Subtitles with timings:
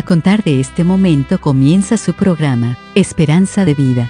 [0.00, 4.08] A contar de este momento comienza su programa, Esperanza de Vida.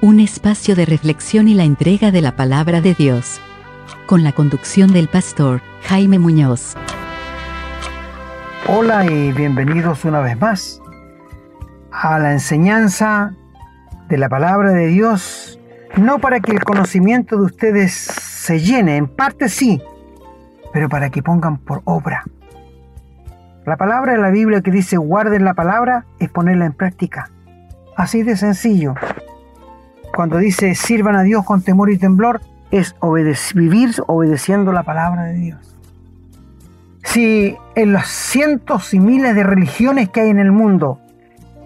[0.00, 3.40] Un espacio de reflexión y la entrega de la palabra de Dios.
[4.06, 6.76] Con la conducción del pastor Jaime Muñoz.
[8.68, 10.80] Hola y bienvenidos una vez más
[11.90, 13.34] a la enseñanza
[14.08, 15.58] de la palabra de Dios,
[15.96, 19.82] no para que el conocimiento de ustedes se llene, en parte sí,
[20.72, 22.24] pero para que pongan por obra
[23.66, 27.30] la palabra de la Biblia que dice guarden la palabra es ponerla en práctica.
[27.94, 28.94] Así de sencillo.
[30.14, 32.94] Cuando dice sirvan a Dios con temor y temblor, es
[33.54, 35.76] vivir obedeciendo la palabra de Dios.
[37.04, 40.98] Si en los cientos y miles de religiones que hay en el mundo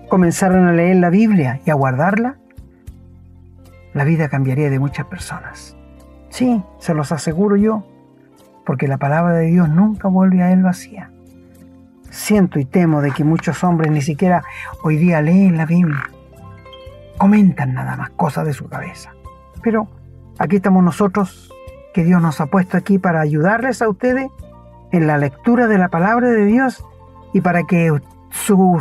[0.09, 2.38] comenzaran a leer la Biblia y a guardarla,
[3.93, 5.77] la vida cambiaría de muchas personas.
[6.30, 7.87] Sí, se los aseguro yo,
[8.66, 11.13] porque la palabra de Dios nunca vuelve a él vacía
[12.15, 14.43] siento y temo de que muchos hombres ni siquiera
[14.82, 16.10] hoy día leen la Biblia.
[17.18, 19.10] Comentan nada más cosas de su cabeza.
[19.62, 19.88] Pero
[20.38, 21.51] aquí estamos nosotros,
[21.93, 24.29] que Dios nos ha puesto aquí para ayudarles a ustedes
[24.93, 26.84] en la lectura de la palabra de Dios
[27.32, 27.93] y para que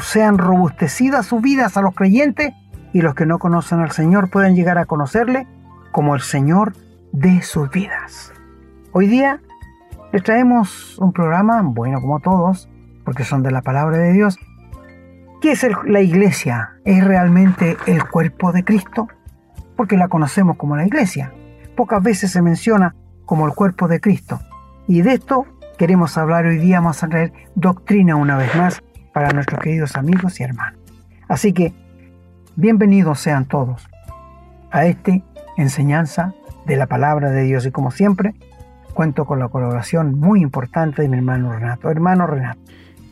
[0.02, 2.54] sean robustecidas sus vidas a los creyentes
[2.92, 5.48] y los que no conocen al Señor puedan llegar a conocerle
[5.92, 6.74] como el Señor
[7.12, 8.34] de sus vidas.
[8.92, 9.42] Hoy día
[10.12, 12.70] les traemos un programa, bueno como todos,
[13.04, 14.38] porque son de la palabra de Dios.
[15.42, 16.78] ¿Qué es la iglesia?
[16.86, 19.08] ¿Es realmente el cuerpo de Cristo?
[19.76, 21.34] Porque la conocemos como la iglesia.
[21.76, 24.40] Pocas veces se menciona como el cuerpo de Cristo.
[24.88, 25.46] Y de esto
[25.78, 28.82] queremos hablar hoy día, vamos a traer doctrina una vez más
[29.14, 30.80] para nuestros queridos amigos y hermanos.
[31.28, 31.74] Así que,
[32.56, 33.88] bienvenidos sean todos
[34.72, 35.12] a esta
[35.58, 36.34] enseñanza
[36.66, 37.66] de la palabra de Dios.
[37.66, 38.34] Y como siempre,
[38.94, 41.90] cuento con la colaboración muy importante de mi hermano Renato.
[41.90, 42.60] Hermano Renato.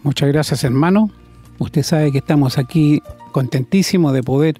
[0.04, 1.12] Muchas gracias hermano.
[1.60, 4.60] Usted sabe que estamos aquí contentísimos de poder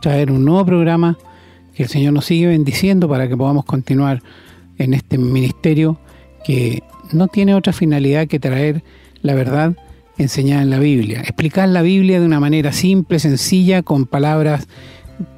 [0.00, 1.18] traer un nuevo programa,
[1.74, 4.22] que el Señor nos sigue bendiciendo para que podamos continuar
[4.78, 5.98] en este ministerio
[6.44, 8.84] que no tiene otra finalidad que traer
[9.22, 9.76] la verdad
[10.18, 14.68] enseñada en la Biblia, explicar la Biblia de una manera simple, sencilla, con palabras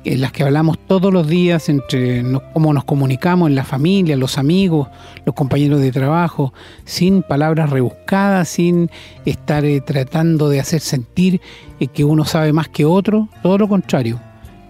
[0.05, 4.39] en las que hablamos todos los días entre cómo nos comunicamos en la familia, los
[4.39, 4.89] amigos,
[5.25, 6.53] los compañeros de trabajo,
[6.85, 8.91] sin palabras rebuscadas, sin
[9.25, 11.41] estar eh, tratando de hacer sentir
[11.81, 14.21] eh, que uno sabe más que otro, todo lo contrario,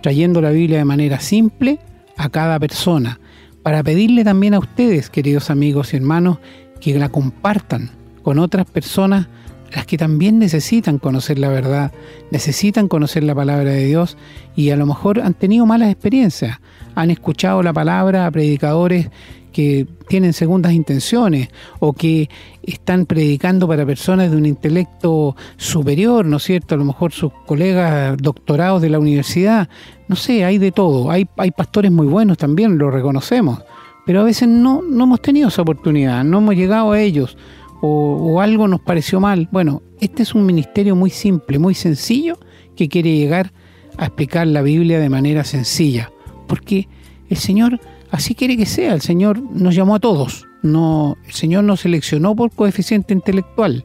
[0.03, 1.79] trayendo la Biblia de manera simple
[2.17, 3.21] a cada persona,
[3.63, 6.39] para pedirle también a ustedes, queridos amigos y hermanos,
[6.81, 7.91] que la compartan
[8.23, 9.29] con otras personas
[9.73, 11.93] las que también necesitan conocer la verdad,
[12.31, 14.17] necesitan conocer la palabra de Dios
[14.57, 16.59] y a lo mejor han tenido malas experiencias,
[16.95, 19.11] han escuchado la palabra a predicadores
[19.53, 21.49] que tienen segundas intenciones
[21.81, 22.29] o que
[22.63, 26.75] están predicando para personas de un intelecto superior, ¿no es cierto?
[26.75, 29.69] A lo mejor sus colegas doctorados de la universidad,
[30.07, 33.61] no sé, hay de todo, hay, hay pastores muy buenos también, lo reconocemos,
[34.07, 37.37] pero a veces no, no hemos tenido esa oportunidad, no hemos llegado a ellos
[37.81, 39.49] o, algo nos pareció mal.
[39.53, 42.39] Bueno, este es un ministerio muy simple, muy sencillo,
[42.77, 43.53] que quiere llegar
[43.97, 46.13] a explicar la Biblia de manera sencilla,
[46.47, 46.89] porque
[47.29, 47.81] el Señor
[48.11, 52.37] así quiere que sea, el Señor nos llamó a todos, no, el Señor no seleccionó
[52.37, 53.85] por coeficiente intelectual,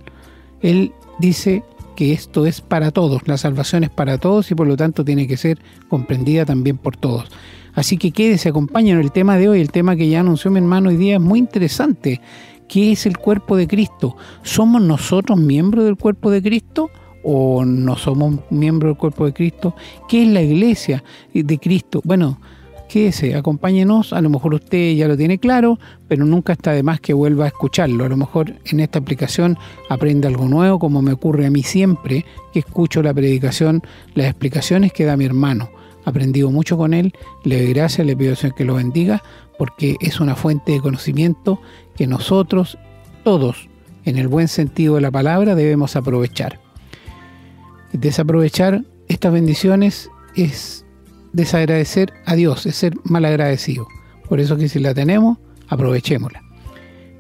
[0.62, 1.64] Él dice
[1.96, 5.28] que esto es para todos, la salvación es para todos y por lo tanto tiene
[5.28, 5.60] que ser
[5.90, 7.30] comprendida también por todos.
[7.76, 9.04] Así que quédese, acompáñenos.
[9.04, 11.40] El tema de hoy, el tema que ya anunció mi hermano hoy día es muy
[11.40, 12.22] interesante.
[12.68, 14.16] ¿Qué es el cuerpo de Cristo?
[14.42, 16.90] ¿Somos nosotros miembros del cuerpo de Cristo?
[17.24, 19.76] ¿O no somos miembros del cuerpo de Cristo?
[20.10, 21.04] ¿Qué es la iglesia
[21.34, 22.02] de Cristo?
[22.04, 22.40] Bueno,
[22.94, 27.00] quédese, acompáñenos, a lo mejor usted ya lo tiene claro, pero nunca está de más
[27.00, 28.06] que vuelva a escucharlo.
[28.06, 29.58] A lo mejor en esta aplicación
[29.90, 33.82] aprende algo nuevo, como me ocurre a mí siempre, que escucho la predicación,
[34.14, 35.72] las explicaciones que da mi hermano.
[36.06, 37.14] Aprendido mucho con él,
[37.46, 39.24] le doy gracias, le pido que lo bendiga,
[39.58, 41.62] porque es una fuente de conocimiento
[41.96, 42.78] que nosotros,
[43.24, 43.70] todos,
[44.06, 46.60] en el buen sentido de la palabra, debemos aprovechar.
[47.94, 50.86] Desaprovechar estas bendiciones es
[51.32, 53.88] desagradecer a Dios, es ser malagradecido.
[54.28, 55.38] Por eso que si la tenemos,
[55.68, 56.42] aprovechémosla.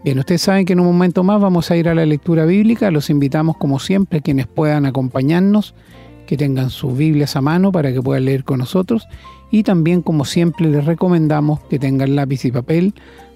[0.03, 2.91] Bien, ustedes saben que en un momento más vamos a ir a la lectura bíblica.
[2.91, 5.75] Los invitamos como siempre, quienes puedan acompañarnos,
[6.27, 9.07] que tengan sus Biblias a mano para que puedan leer con nosotros.
[9.49, 12.93] Y también como siempre les recomendamos que tengan lápiz y papel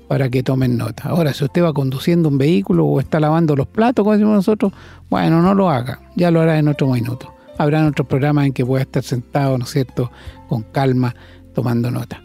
[0.07, 1.09] para que tomen nota.
[1.09, 4.73] Ahora, si usted va conduciendo un vehículo o está lavando los platos, como decimos nosotros,
[5.09, 7.33] bueno, no lo haga, ya lo hará en otro minuto.
[7.57, 10.11] Habrá otros programas en que pueda estar sentado, ¿no es cierto?,
[10.47, 11.15] con calma,
[11.53, 12.21] tomando nota.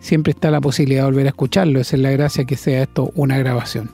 [0.00, 3.10] Siempre está la posibilidad de volver a escucharlo, esa es la gracia que sea esto
[3.14, 3.90] una grabación.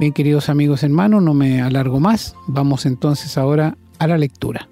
[0.00, 2.34] Bien, queridos amigos hermanos, no me alargo más.
[2.48, 4.68] Vamos entonces ahora a la lectura.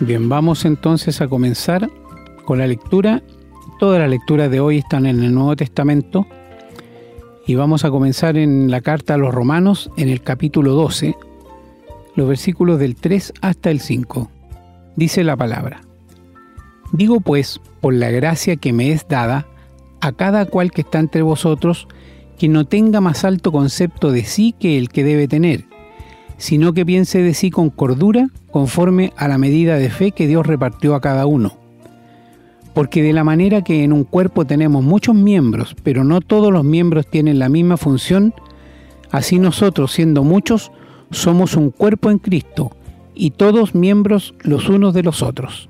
[0.00, 1.90] Bien, vamos entonces a comenzar
[2.44, 3.20] con la lectura.
[3.80, 6.24] Todas las lecturas de hoy están en el Nuevo Testamento
[7.48, 11.16] y vamos a comenzar en la carta a los romanos, en el capítulo 12,
[12.14, 14.30] los versículos del 3 hasta el 5.
[14.94, 15.80] Dice la palabra.
[16.92, 19.48] Digo pues, por la gracia que me es dada,
[20.00, 21.88] a cada cual que está entre vosotros,
[22.38, 25.64] que no tenga más alto concepto de sí que el que debe tener,
[26.38, 30.46] sino que piense de sí con cordura, conforme a la medida de fe que Dios
[30.46, 31.58] repartió a cada uno
[32.78, 36.62] porque de la manera que en un cuerpo tenemos muchos miembros, pero no todos los
[36.62, 38.32] miembros tienen la misma función,
[39.10, 40.70] así nosotros, siendo muchos,
[41.10, 42.70] somos un cuerpo en Cristo
[43.16, 45.68] y todos miembros los unos de los otros.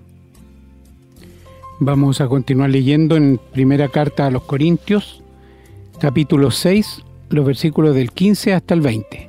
[1.81, 5.23] Vamos a continuar leyendo en primera carta a los Corintios,
[5.99, 9.28] capítulo 6, los versículos del 15 hasta el 20.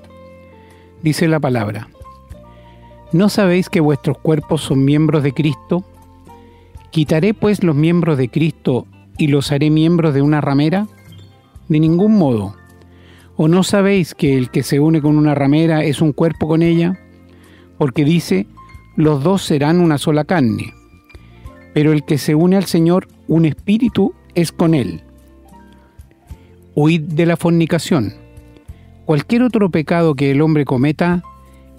[1.02, 1.88] Dice la palabra,
[3.14, 5.86] ¿no sabéis que vuestros cuerpos son miembros de Cristo?
[6.92, 8.86] ¿Quitaré pues los miembros de Cristo
[9.18, 10.88] y los haré miembros de una ramera?
[11.70, 12.56] De ningún modo.
[13.38, 16.62] ¿O no sabéis que el que se une con una ramera es un cuerpo con
[16.62, 17.00] ella?
[17.78, 18.48] Porque dice,
[18.98, 20.74] los dos serán una sola carne.
[21.74, 25.04] Pero el que se une al Señor, un espíritu es con él.
[26.76, 28.16] Huid de la fornicación.
[29.10, 31.24] Cualquier otro pecado que el hombre cometa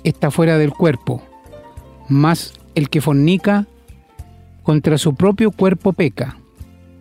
[0.03, 1.23] está fuera del cuerpo,
[2.09, 3.69] mas el que fornica
[4.65, 6.37] contra su propio cuerpo peca.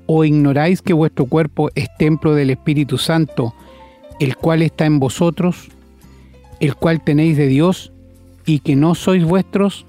[0.06, 3.56] ¿O ignoráis que vuestro cuerpo es templo del Espíritu Santo,
[4.20, 5.70] el cual está en vosotros,
[6.60, 7.92] el cual tenéis de Dios,
[8.46, 9.88] y que no sois vuestros?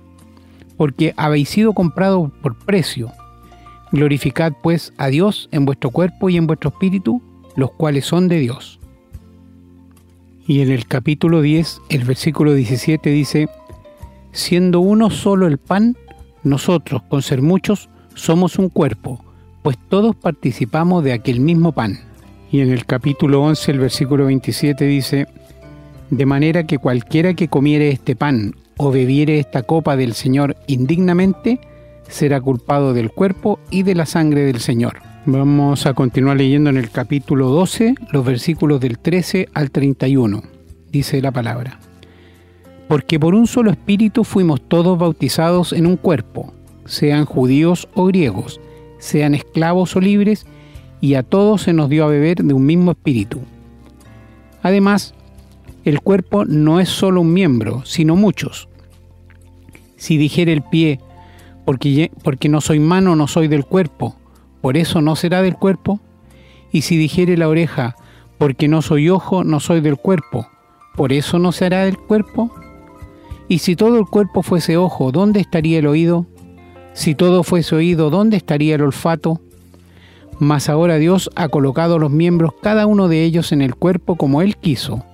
[0.78, 3.12] Porque habéis sido comprados por precio.
[3.92, 7.20] Glorificad pues a Dios en vuestro cuerpo y en vuestro espíritu,
[7.56, 8.79] los cuales son de Dios.
[10.50, 13.48] Y en el capítulo 10, el versículo 17 dice,
[14.32, 15.96] siendo uno solo el pan,
[16.42, 19.24] nosotros, con ser muchos, somos un cuerpo,
[19.62, 22.00] pues todos participamos de aquel mismo pan.
[22.50, 25.28] Y en el capítulo 11, el versículo 27 dice,
[26.10, 31.60] De manera que cualquiera que comiere este pan o bebiere esta copa del Señor indignamente,
[32.10, 34.98] será culpado del cuerpo y de la sangre del Señor.
[35.24, 40.42] Vamos a continuar leyendo en el capítulo 12 los versículos del 13 al 31.
[40.90, 41.78] Dice la palabra
[42.90, 46.52] porque por un solo espíritu fuimos todos bautizados en un cuerpo,
[46.86, 48.60] sean judíos o griegos,
[48.98, 50.44] sean esclavos o libres,
[51.00, 53.42] y a todos se nos dio a beber de un mismo espíritu.
[54.60, 55.14] Además,
[55.84, 58.68] el cuerpo no es solo un miembro, sino muchos.
[59.96, 60.98] Si dijere el pie,
[62.22, 64.16] porque, no soy mano, no soy del cuerpo,
[64.60, 66.00] por eso no será del cuerpo.
[66.72, 67.96] Y si dijere la oreja,
[68.38, 70.48] porque no soy ojo, no soy del cuerpo,
[70.96, 72.50] por eso no será del cuerpo.
[73.48, 76.26] Y si todo el cuerpo fuese ojo, ¿dónde estaría el oído?
[76.92, 79.40] Si todo fuese oído, ¿dónde estaría el olfato?
[80.38, 84.42] Mas ahora Dios ha colocado los miembros, cada uno de ellos, en el cuerpo como
[84.42, 85.04] Él quiso.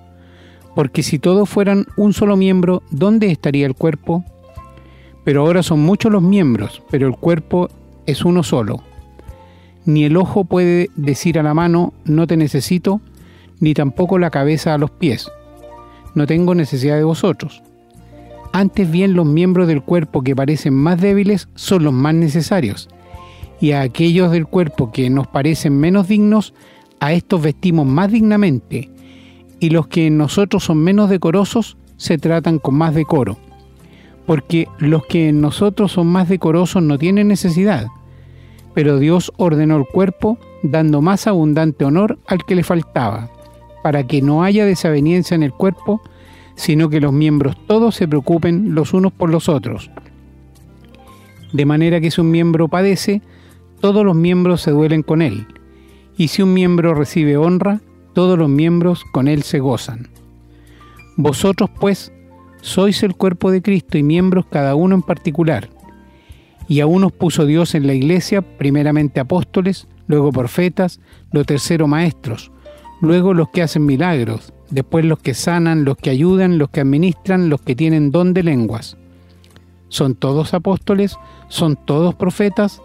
[0.75, 4.23] Porque si todos fueran un solo miembro, ¿dónde estaría el cuerpo?
[5.27, 7.67] Pero ahora son muchos los miembros, pero el cuerpo
[8.05, 8.81] es uno solo.
[9.83, 13.01] Ni el ojo puede decir a la mano, no te necesito,
[13.59, 15.29] ni tampoco la cabeza a los pies,
[16.15, 17.61] no tengo necesidad de vosotros
[18.57, 22.89] antes bien los miembros del cuerpo que parecen más débiles son los más necesarios,
[23.59, 26.53] y a aquellos del cuerpo que nos parecen menos dignos,
[26.99, 28.89] a estos vestimos más dignamente,
[29.59, 33.37] y los que en nosotros son menos decorosos se tratan con más decoro,
[34.27, 37.87] porque los que en nosotros son más decorosos no tienen necesidad,
[38.75, 43.31] pero Dios ordenó el cuerpo dando más abundante honor al que le faltaba,
[43.81, 46.01] para que no haya desaveniencia en el cuerpo,
[46.55, 49.89] sino que los miembros todos se preocupen los unos por los otros.
[51.53, 53.21] De manera que si un miembro padece,
[53.79, 55.47] todos los miembros se duelen con él,
[56.17, 57.79] y si un miembro recibe honra,
[58.13, 60.09] todos los miembros con él se gozan.
[61.15, 62.11] Vosotros pues
[62.61, 65.69] sois el cuerpo de Cristo y miembros cada uno en particular.
[66.67, 70.99] Y a unos puso Dios en la iglesia, primeramente apóstoles, luego profetas,
[71.31, 72.51] lo tercero maestros,
[73.01, 77.49] luego los que hacen milagros, después los que sanan, los que ayudan, los que administran,
[77.49, 78.97] los que tienen don de lenguas.
[79.89, 82.81] Son todos apóstoles, son todos profetas,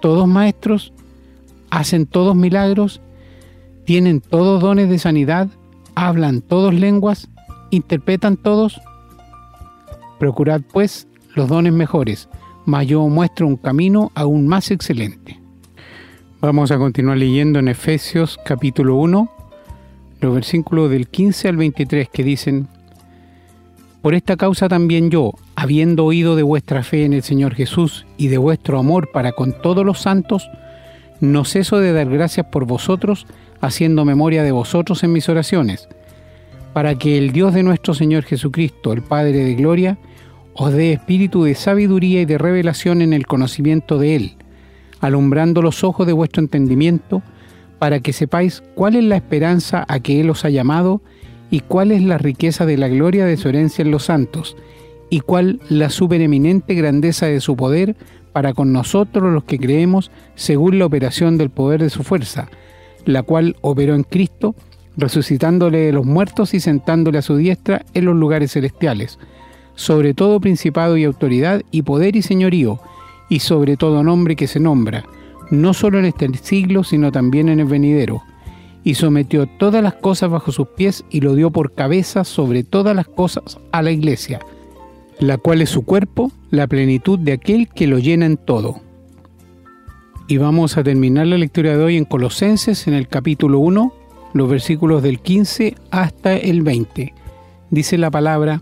[0.00, 0.92] todos maestros,
[1.70, 3.00] hacen todos milagros,
[3.84, 5.48] tienen todos dones de sanidad,
[5.96, 7.28] hablan todos lenguas,
[7.74, 8.80] ¿Interpretan todos?
[10.18, 12.28] Procurad pues los dones mejores,
[12.64, 15.40] mas yo muestro un camino aún más excelente.
[16.40, 19.30] Vamos a continuar leyendo en Efesios capítulo 1,
[20.20, 22.68] los versículos del 15 al 23 que dicen,
[24.02, 28.28] Por esta causa también yo, habiendo oído de vuestra fe en el Señor Jesús y
[28.28, 30.48] de vuestro amor para con todos los santos,
[31.20, 33.26] no ceso de dar gracias por vosotros,
[33.60, 35.88] haciendo memoria de vosotros en mis oraciones,
[36.74, 39.96] para que el Dios de nuestro Señor Jesucristo, el Padre de Gloria,
[40.54, 44.36] os dé espíritu de sabiduría y de revelación en el conocimiento de Él,
[45.00, 47.22] alumbrando los ojos de vuestro entendimiento,
[47.78, 51.00] para que sepáis cuál es la esperanza a que Él os ha llamado
[51.50, 54.56] y cuál es la riqueza de la gloria de su herencia en los santos,
[55.10, 57.94] y cuál la supereminente grandeza de su poder
[58.32, 62.48] para con nosotros los que creemos según la operación del poder de su fuerza,
[63.04, 64.56] la cual operó en Cristo,
[64.96, 69.18] resucitándole de los muertos y sentándole a su diestra en los lugares celestiales,
[69.74, 72.80] sobre todo principado y autoridad y poder y señorío,
[73.28, 75.04] y sobre todo nombre que se nombra,
[75.50, 78.22] no solo en este siglo, sino también en el venidero,
[78.84, 82.94] y sometió todas las cosas bajo sus pies y lo dio por cabeza sobre todas
[82.94, 84.40] las cosas a la iglesia,
[85.18, 88.80] la cual es su cuerpo, la plenitud de aquel que lo llena en todo.
[90.28, 93.92] Y vamos a terminar la lectura de hoy en Colosenses, en el capítulo 1,
[94.34, 97.14] los versículos del 15 hasta el 20.
[97.70, 98.60] Dice la palabra,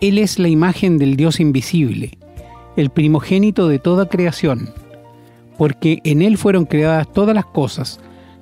[0.00, 2.16] Él es la imagen del Dios invisible,
[2.76, 4.70] el primogénito de toda creación,
[5.58, 7.98] porque en Él fueron creadas todas las cosas,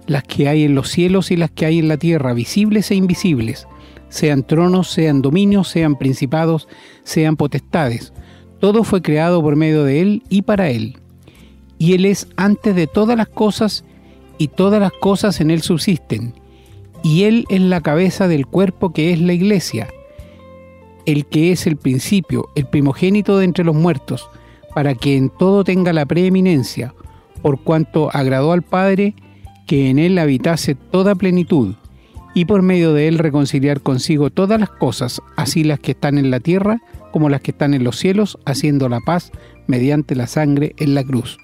[0.07, 2.97] las que hay en los cielos y las que hay en la tierra, visibles e
[2.97, 3.67] invisibles
[4.15, 6.69] sean tronos, sean dominios, sean principados,
[7.03, 8.13] sean potestades.
[8.61, 10.99] Todo fue creado por medio de Él y para Él.
[11.79, 13.85] Y Él es antes de todas las cosas,
[14.39, 16.35] y todas las cosas en Él subsisten.
[17.03, 19.89] Y Él es la cabeza del cuerpo que es la iglesia,
[21.07, 24.29] el que es el principio, el primogénito de entre los muertos,
[24.75, 26.95] para que en todo tenga la preeminencia,
[27.43, 29.15] por cuanto agradó al Padre
[29.67, 31.75] que en Él habitase toda plenitud
[32.35, 36.31] y por medio de él reconciliar consigo todas las cosas, así las que están en
[36.31, 39.31] la tierra como las que están en los cielos, haciendo la paz
[39.69, 41.39] mediante la sangre en la cruz.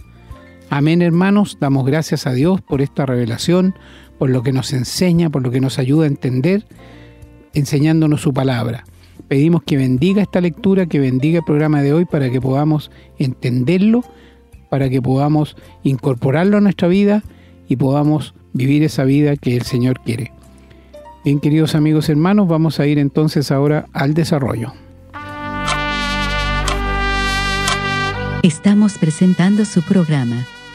[0.73, 3.75] Amén hermanos, damos gracias a Dios por esta revelación,
[4.19, 6.65] por lo que nos enseña, por lo que nos ayuda a entender,
[7.55, 8.85] enseñándonos su palabra.
[9.27, 14.05] Pedimos que bendiga esta lectura, que bendiga el programa de hoy para que podamos entenderlo,
[14.69, 17.25] para que podamos incorporarlo a nuestra vida
[17.69, 20.33] y podamos vivir esa vida que el Señor quiere.
[21.25, 24.73] Bien, queridos amigos hermanos, vamos a ir entonces ahora al desarrollo.
[28.43, 30.47] Estamos presentando su programa,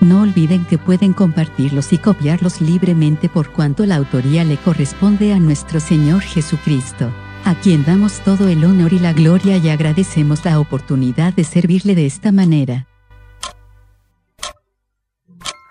[0.00, 5.38] No olviden que pueden compartirlos y copiarlos libremente por cuanto la autoría le corresponde a
[5.38, 7.10] nuestro Señor Jesucristo,
[7.44, 11.94] a quien damos todo el honor y la gloria y agradecemos la oportunidad de servirle
[11.94, 12.86] de esta manera.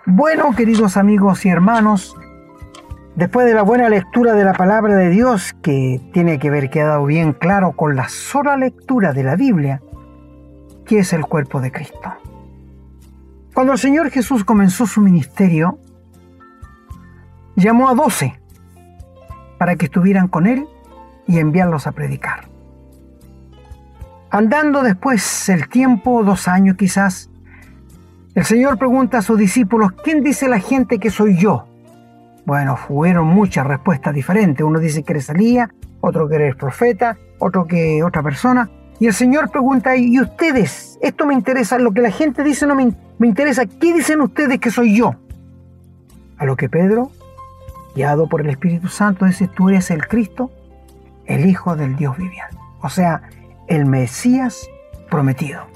[0.06, 2.16] Bueno, queridos amigos y hermanos,
[3.16, 7.04] después de la buena lectura de la palabra de Dios, que tiene que haber quedado
[7.06, 9.82] bien claro con la sola lectura de la Biblia,
[10.86, 12.14] que es el cuerpo de Cristo.
[13.60, 15.80] Cuando el Señor Jesús comenzó su ministerio,
[17.58, 18.40] llamó a doce
[19.58, 20.66] para que estuvieran con Él
[21.28, 22.48] y enviarlos a predicar.
[24.32, 27.30] Andando después el tiempo, dos años quizás,
[28.34, 31.68] el Señor pregunta a sus discípulos, ¿quién dice la gente que soy yo?
[32.46, 34.66] Bueno, fueron muchas respuestas diferentes.
[34.66, 38.70] Uno dice que eres Elías, otro que eres profeta, otro que otra persona.
[39.00, 41.00] Y el Señor pregunta, ¿y ustedes?
[41.02, 43.66] Esto me interesa, lo que la gente dice no me, me interesa.
[43.66, 45.16] ¿Qué dicen ustedes que soy yo?
[46.38, 47.12] A lo que Pedro,
[47.96, 50.52] guiado por el Espíritu Santo, dice, tú eres el Cristo,
[51.26, 52.58] el Hijo del Dios viviente.
[52.82, 53.22] O sea,
[53.68, 54.70] el Mesías
[55.10, 55.68] prometido.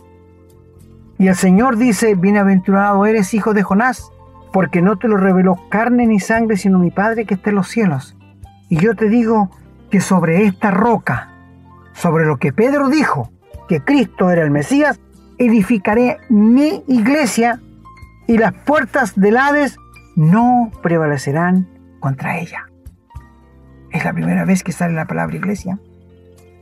[1.17, 4.11] Y el Señor dice, bienaventurado eres hijo de Jonás,
[4.51, 7.67] porque no te lo reveló carne ni sangre, sino mi Padre que está en los
[7.67, 8.15] cielos.
[8.69, 9.49] Y yo te digo
[9.89, 11.32] que sobre esta roca,
[11.93, 13.31] sobre lo que Pedro dijo,
[13.67, 14.99] que Cristo era el Mesías,
[15.37, 17.61] edificaré mi iglesia
[18.27, 19.77] y las puertas del Hades
[20.15, 21.67] no prevalecerán
[21.99, 22.67] contra ella.
[23.91, 25.79] Es la primera vez que sale la palabra iglesia.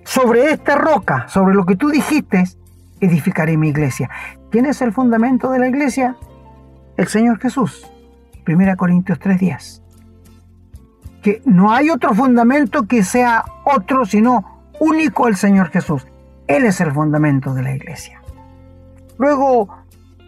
[0.04, 2.44] sobre esta roca, sobre lo que tú dijiste,
[3.00, 4.10] edificaré mi iglesia.
[4.50, 6.16] ¿Quién es el fundamento de la iglesia?
[6.98, 7.90] El Señor Jesús.
[8.46, 9.82] 1 Corintios 3:10.
[11.22, 14.51] Que no hay otro fundamento que sea otro, sino
[14.82, 16.08] único el Señor Jesús.
[16.48, 18.20] Él es el fundamento de la iglesia.
[19.20, 19.70] Luego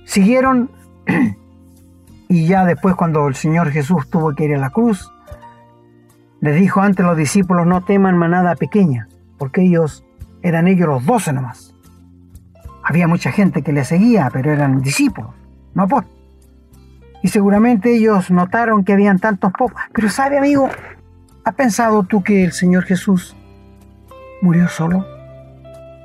[0.05, 0.69] siguieron
[2.29, 5.11] y ya después cuando el Señor Jesús tuvo que ir a la cruz,
[6.39, 9.07] le dijo antes a los discípulos, no teman manada pequeña,
[9.39, 10.05] porque ellos
[10.43, 11.73] eran ellos los doce nomás.
[12.83, 15.31] Había mucha gente que le seguía, pero eran discípulos,
[15.73, 16.19] no apóstoles.
[17.23, 19.81] Y seguramente ellos notaron que habían tantos pocos.
[19.93, 20.69] Pero sabe, amigo,
[21.43, 23.35] ¿has pensado tú que el Señor Jesús
[24.43, 25.07] murió solo?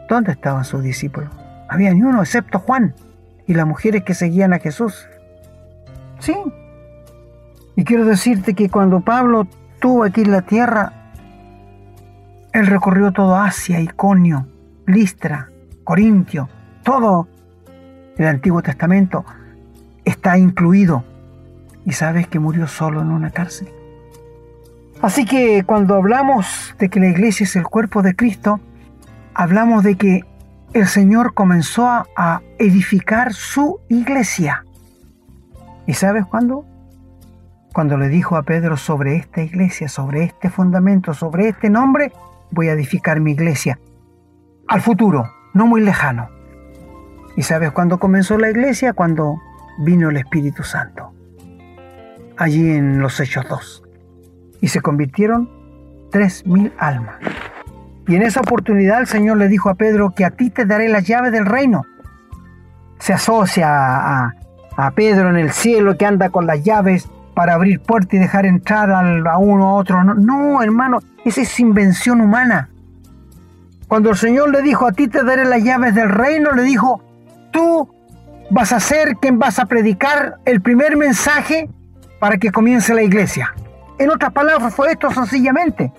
[0.08, 1.28] ¿Dónde estaban sus discípulos?
[1.68, 2.94] Había ni uno, excepto Juan
[3.46, 5.08] y las mujeres que seguían a Jesús.
[6.20, 6.36] Sí.
[7.74, 9.48] Y quiero decirte que cuando Pablo
[9.80, 10.92] tuvo aquí en la tierra,
[12.52, 14.46] él recorrió todo Asia, Iconio,
[14.86, 15.50] Listra,
[15.82, 16.48] Corintio,
[16.84, 17.28] todo
[18.16, 19.24] el Antiguo Testamento
[20.04, 21.04] está incluido.
[21.84, 23.68] Y sabes que murió solo en una cárcel.
[25.00, 28.60] Así que cuando hablamos de que la iglesia es el cuerpo de Cristo,
[29.32, 30.24] hablamos de que
[30.72, 34.64] el Señor comenzó a edificar su iglesia.
[35.86, 36.66] ¿Y sabes cuándo?
[37.72, 42.12] Cuando le dijo a Pedro sobre esta iglesia, sobre este fundamento, sobre este nombre,
[42.50, 43.78] voy a edificar mi iglesia.
[44.66, 46.28] Al futuro, no muy lejano.
[47.36, 48.94] ¿Y sabes cuándo comenzó la iglesia?
[48.94, 49.40] Cuando
[49.78, 51.12] vino el Espíritu Santo.
[52.36, 53.87] Allí en los Hechos 2.
[54.60, 55.48] Y se convirtieron
[56.10, 57.16] tres mil almas.
[58.06, 60.88] Y en esa oportunidad el Señor le dijo a Pedro que a ti te daré
[60.88, 61.84] las llaves del reino.
[62.98, 64.34] Se asocia a,
[64.94, 68.90] Pedro en el cielo que anda con las llaves para abrir puertas y dejar entrar
[68.90, 70.04] a uno a otro.
[70.04, 72.70] No, no, hermano, esa es invención humana.
[73.88, 77.02] Cuando el Señor le dijo, a ti te daré las llaves del reino, le dijo,
[77.50, 77.92] tú
[78.50, 81.68] vas a ser quien vas a predicar el primer mensaje
[82.20, 83.52] para que comience la iglesia.
[83.98, 85.92] En otras palabras, fue esto sencillamente.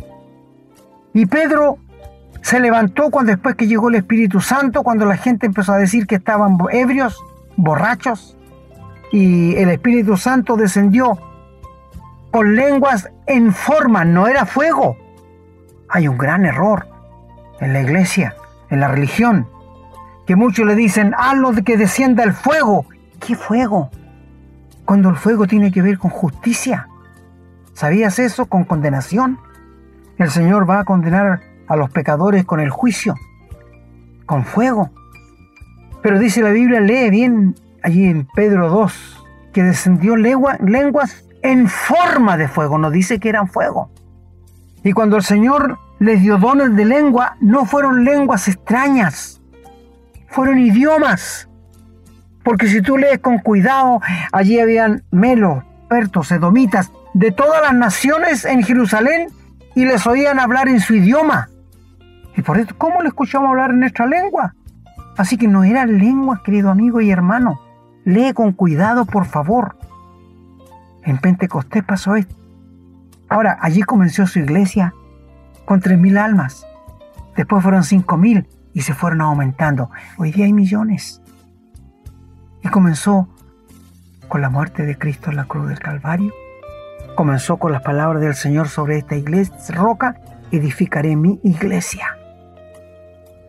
[1.14, 1.78] Y Pedro
[2.42, 6.08] se levantó cuando después que llegó el Espíritu Santo, cuando la gente empezó a decir
[6.08, 7.18] que estaban ebrios,
[7.58, 8.38] borrachos,
[9.12, 11.18] y el Espíritu Santo descendió
[12.32, 14.98] con lenguas en forma, no era fuego.
[15.90, 16.88] Hay un gran error
[17.60, 18.36] en la iglesia,
[18.70, 19.48] en la religión,
[20.28, 22.86] que muchos le dicen, hazlo de que descienda el fuego.
[23.20, 23.90] ¿Qué fuego?
[24.86, 26.88] Cuando el fuego tiene que ver con justicia.
[27.80, 28.48] ¿Sabías eso?
[28.48, 29.39] Con condenación.
[30.18, 33.15] El Señor va a condenar a los pecadores con el juicio,
[34.26, 34.89] con fuego.
[36.02, 42.36] Pero dice la Biblia, lee bien allí en Pedro 2, que descendió lenguas en forma
[42.36, 43.89] de fuego, no dice que eran fuego.
[44.84, 49.42] Y cuando el Señor les dio dones de lengua, no fueron lenguas extrañas,
[50.28, 51.48] fueron idiomas.
[52.44, 54.02] Porque si tú lees con cuidado,
[54.34, 59.30] allí habían melos, pertos, edomitas, de todas las naciones en Jerusalén
[59.76, 61.50] y les oían hablar en su idioma.
[62.36, 64.56] Y por eso, ¿cómo le escuchamos hablar en nuestra lengua?
[65.17, 67.60] Así que no eran lenguas, querido amigo y hermano.
[68.06, 69.78] Lee con cuidado, por favor.
[71.04, 72.36] En Pentecostés pasó esto.
[73.28, 74.93] Ahora, allí comenzó su iglesia
[75.65, 76.65] con tres mil almas.
[77.36, 79.91] Después fueron cinco mil y se fueron aumentando.
[80.17, 81.22] Hoy día hay millones.
[82.63, 83.28] Y comenzó
[84.28, 86.34] con la muerte de Cristo en la cruz del Calvario.
[87.19, 90.15] Comenzó con las palabras del Señor sobre esta iglesia, roca,
[90.53, 92.17] edificaré mi iglesia.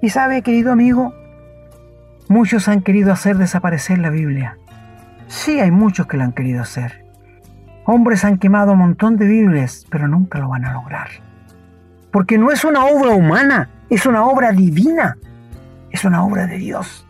[0.02, 1.14] Y sabe, querido amigo,
[2.28, 4.59] muchos han querido hacer desaparecer la Biblia.
[5.28, 7.04] Sí, hay muchos que la han querido hacer.
[7.85, 11.06] Hombres han quemado un montón de Biblias, pero nunca lo van a lograr.
[12.11, 15.16] Porque no es una obra humana, es una obra divina,
[15.92, 17.06] es una obra de Dios.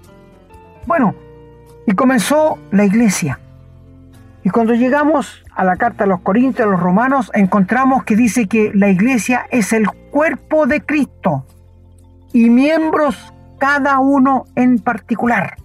[0.87, 1.15] Bueno,
[1.87, 3.41] y comenzó la iglesia.
[4.43, 8.47] Y cuando llegamos a la carta a los Corintios, a los Romanos, encontramos que dice
[8.47, 11.45] que la iglesia es el cuerpo de Cristo
[12.33, 15.57] y miembros cada uno en particular.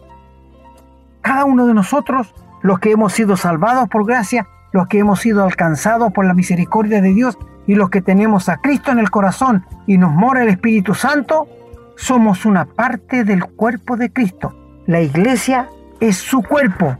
[1.22, 5.44] Cada uno de nosotros, los que hemos sido salvados por gracia, los que hemos sido
[5.44, 9.66] alcanzados por la misericordia de Dios y los que tenemos a Cristo en el corazón
[9.88, 11.48] y nos mora el Espíritu Santo,
[11.96, 14.54] somos una parte del cuerpo de Cristo.
[14.86, 15.70] La iglesia
[16.02, 16.98] es su cuerpo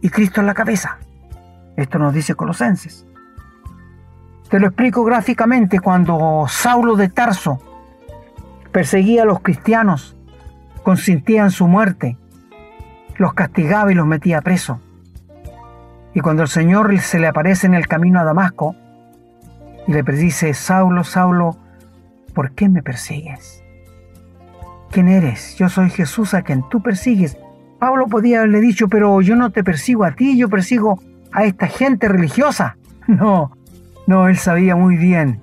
[0.00, 0.98] y Cristo es la cabeza.
[1.76, 3.06] Esto nos dice Colosenses.
[4.48, 7.60] Te lo explico gráficamente cuando Saulo de Tarso
[8.72, 10.16] perseguía a los cristianos,
[10.82, 12.16] consentía en su muerte,
[13.16, 14.80] los castigaba y los metía preso.
[16.14, 18.74] Y cuando el Señor se le aparece en el camino a Damasco
[19.86, 21.56] y le dice, Saulo, Saulo,
[22.34, 23.60] ¿por qué me persigues?
[24.90, 25.56] quién eres.
[25.56, 27.38] Yo soy Jesús a quien tú persigues.
[27.80, 31.66] Pablo podía haberle dicho, pero yo no te persigo a ti, yo persigo a esta
[31.66, 32.76] gente religiosa.
[33.08, 33.50] No,
[34.06, 35.40] no, él sabía muy bien.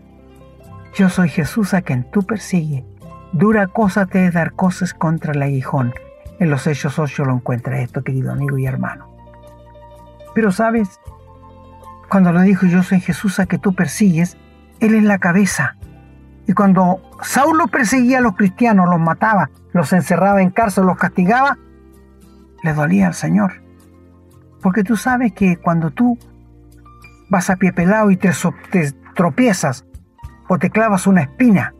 [0.95, 2.85] Yo soy Jesús a quien tú persigues.
[3.33, 5.93] Dura cosa te es dar cosas contra el aguijón.
[6.39, 9.09] En los Hechos 8 lo encuentra esto, querido amigo y hermano.
[10.33, 11.01] Pero sabes,
[12.07, 14.37] cuando lo dijo yo soy Jesús a que tú persigues,
[14.79, 15.75] él es la cabeza.
[16.47, 21.57] Y cuando Saulo perseguía a los cristianos, los mataba, los encerraba en cárcel, los castigaba,
[22.63, 23.61] le dolía al Señor.
[24.61, 26.17] Porque tú sabes que cuando tú
[27.29, 28.31] vas a pie pelado y te,
[29.15, 29.85] tropiezas
[30.47, 31.73] o te clavas una espina,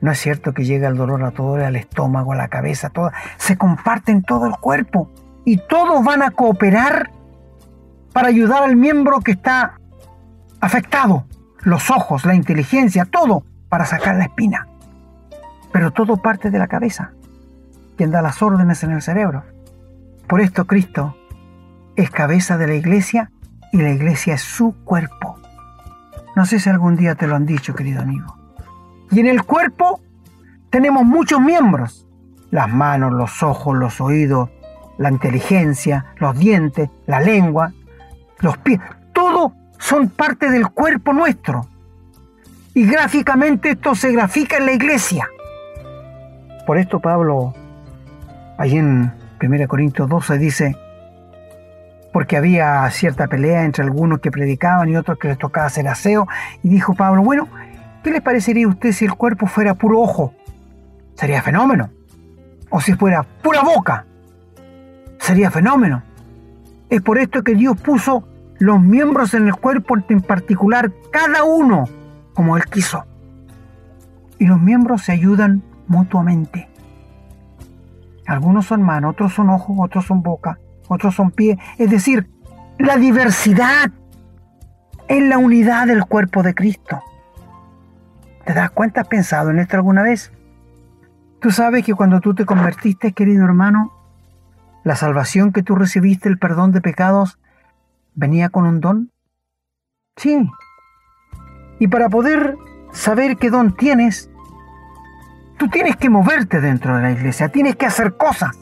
[0.00, 3.12] no es cierto que llega el dolor a todo, al estómago, a la cabeza, toda,
[3.38, 5.10] se comparte en todo el cuerpo
[5.44, 7.10] y todos van a cooperar
[8.12, 9.80] para ayudar al miembro que está
[10.60, 11.26] afectado,
[11.60, 14.68] los ojos, la inteligencia, todo para sacar la espina.
[15.72, 17.12] Pero todo parte de la cabeza,
[17.96, 19.44] quien da las órdenes en el cerebro.
[20.26, 21.16] Por esto Cristo
[21.96, 23.30] es cabeza de la iglesia
[23.72, 25.38] y la iglesia es su cuerpo.
[26.36, 28.36] No sé si algún día te lo han dicho, querido amigo.
[29.10, 30.00] Y en el cuerpo
[30.70, 32.06] tenemos muchos miembros.
[32.50, 34.50] Las manos, los ojos, los oídos,
[34.98, 37.72] la inteligencia, los dientes, la lengua,
[38.40, 38.80] los pies.
[39.12, 41.66] Todo son parte del cuerpo nuestro.
[42.74, 45.28] Y gráficamente esto se grafica en la iglesia.
[46.66, 47.54] Por esto Pablo,
[48.56, 49.12] allí en
[49.42, 50.76] 1 Corintios 12, dice,
[52.12, 56.28] porque había cierta pelea entre algunos que predicaban y otros que les tocaba hacer aseo,
[56.62, 57.48] y dijo Pablo, bueno,
[58.02, 60.32] ¿qué les parecería a usted si el cuerpo fuera puro ojo?
[61.14, 61.90] Sería fenómeno.
[62.70, 64.04] O si fuera pura boca,
[65.18, 66.02] sería fenómeno.
[66.88, 68.26] Es por esto que Dios puso
[68.58, 71.88] los miembros en el cuerpo en particular, cada uno
[72.34, 73.04] como Él quiso.
[74.38, 76.68] Y los miembros se ayudan mutuamente.
[78.26, 80.58] Algunos son manos, otros son ojos, otros son boca,
[80.88, 81.58] otros son pies.
[81.78, 82.30] Es decir,
[82.78, 83.90] la diversidad
[85.08, 87.02] es la unidad del cuerpo de Cristo.
[88.44, 89.02] ¿Te das cuenta?
[89.02, 90.32] ¿Has pensado en esto alguna vez?
[91.40, 93.92] Tú sabes que cuando tú te convertiste, querido hermano,
[94.82, 97.38] la salvación que tú recibiste, el perdón de pecados,
[98.14, 99.10] venía con un don.
[100.16, 100.50] Sí.
[101.78, 102.56] Y para poder
[102.92, 104.30] saber qué don tienes,
[105.56, 108.56] tú tienes que moverte dentro de la iglesia, tienes que hacer cosas.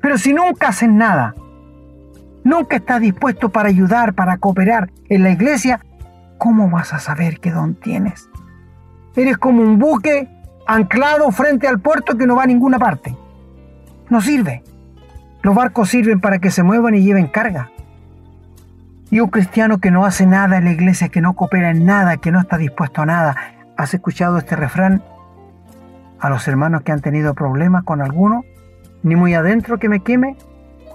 [0.00, 1.34] Pero si nunca haces nada,
[2.44, 5.80] nunca estás dispuesto para ayudar, para cooperar en la iglesia,
[6.38, 8.28] ¿cómo vas a saber qué don tienes?
[9.16, 10.28] Eres como un buque
[10.66, 13.14] anclado frente al puerto que no va a ninguna parte.
[14.08, 14.62] No sirve.
[15.42, 17.70] Los barcos sirven para que se muevan y lleven carga.
[19.10, 22.18] Y un cristiano que no hace nada en la iglesia, que no coopera en nada,
[22.18, 23.36] que no está dispuesto a nada.
[23.76, 25.02] ¿Has escuchado este refrán?
[26.20, 28.44] A los hermanos que han tenido problemas con alguno,
[29.02, 30.36] ni muy adentro que me queme,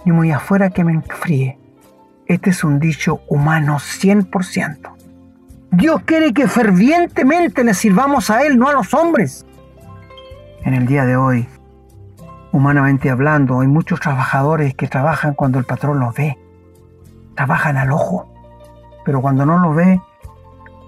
[0.06, 1.58] ni muy afuera que me enfríe.
[2.28, 4.92] Este es un dicho humano 100%.
[5.72, 9.46] Dios quiere que fervientemente le sirvamos a Él, no a los hombres.
[10.64, 11.48] En el día de hoy,
[12.52, 16.38] humanamente hablando, hay muchos trabajadores que trabajan cuando el patrón los ve.
[17.36, 18.32] Trabajan al ojo.
[19.04, 20.02] Pero cuando no los ve,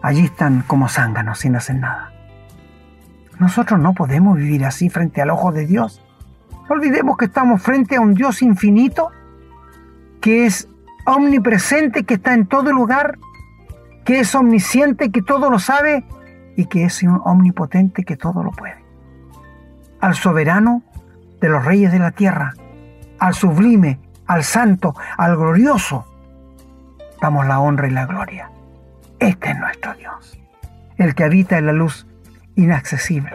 [0.02, 2.14] allí están como zánganos sin hacer nada.
[3.40, 6.02] Nosotros no podemos vivir así frente al ojo de Dios.
[6.70, 9.12] Olvidemos que estamos frente a un Dios infinito,
[10.22, 10.68] que es
[11.06, 13.18] omnipresente, que está en todo lugar,
[14.04, 16.06] que es omnisciente, que todo lo sabe
[16.56, 18.84] y que es omnipotente, que todo lo puede.
[20.02, 20.84] Al soberano
[21.40, 22.54] de los reyes de la tierra,
[23.20, 26.06] al sublime, al santo, al glorioso,
[27.22, 28.50] damos la honra y la gloria.
[29.20, 30.40] Este es nuestro Dios,
[30.98, 32.08] el que habita en la luz
[32.58, 33.32] inaccesible.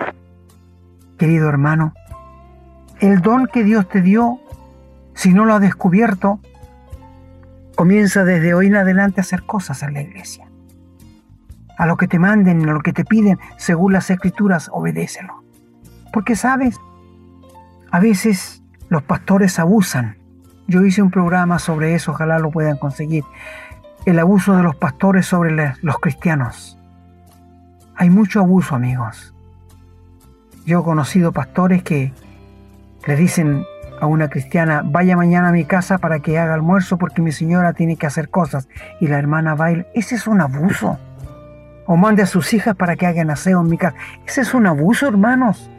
[1.17, 1.95] Querido hermano,
[3.01, 4.39] el don que Dios te dio,
[5.15, 6.41] si no lo has descubierto,
[7.75, 10.47] comienza desde hoy en adelante a hacer cosas en la iglesia.
[11.79, 15.43] A lo que te manden, a lo que te piden, según las escrituras, obedécelo.
[16.13, 16.79] Porque sabes,
[17.91, 20.19] a veces los pastores abusan.
[20.67, 23.25] Yo hice un programa sobre eso, ojalá lo puedan conseguir.
[24.05, 26.79] El abuso de los pastores sobre los cristianos.
[28.03, 29.33] Hay mucho abuso, amigos.
[30.67, 32.13] Yo he conocido pastores que
[33.07, 33.65] le dicen
[34.01, 37.75] a una cristiana, vaya mañana a mi casa para que haga almuerzo porque mi señora
[37.75, 38.69] tiene que hacer cosas.
[38.99, 39.87] Y la hermana baila.
[39.95, 40.99] Ese es un abuso.
[41.87, 43.95] O mande a sus hijas para que hagan aseo en mi casa.
[44.27, 45.71] Ese es un abuso, hermanos.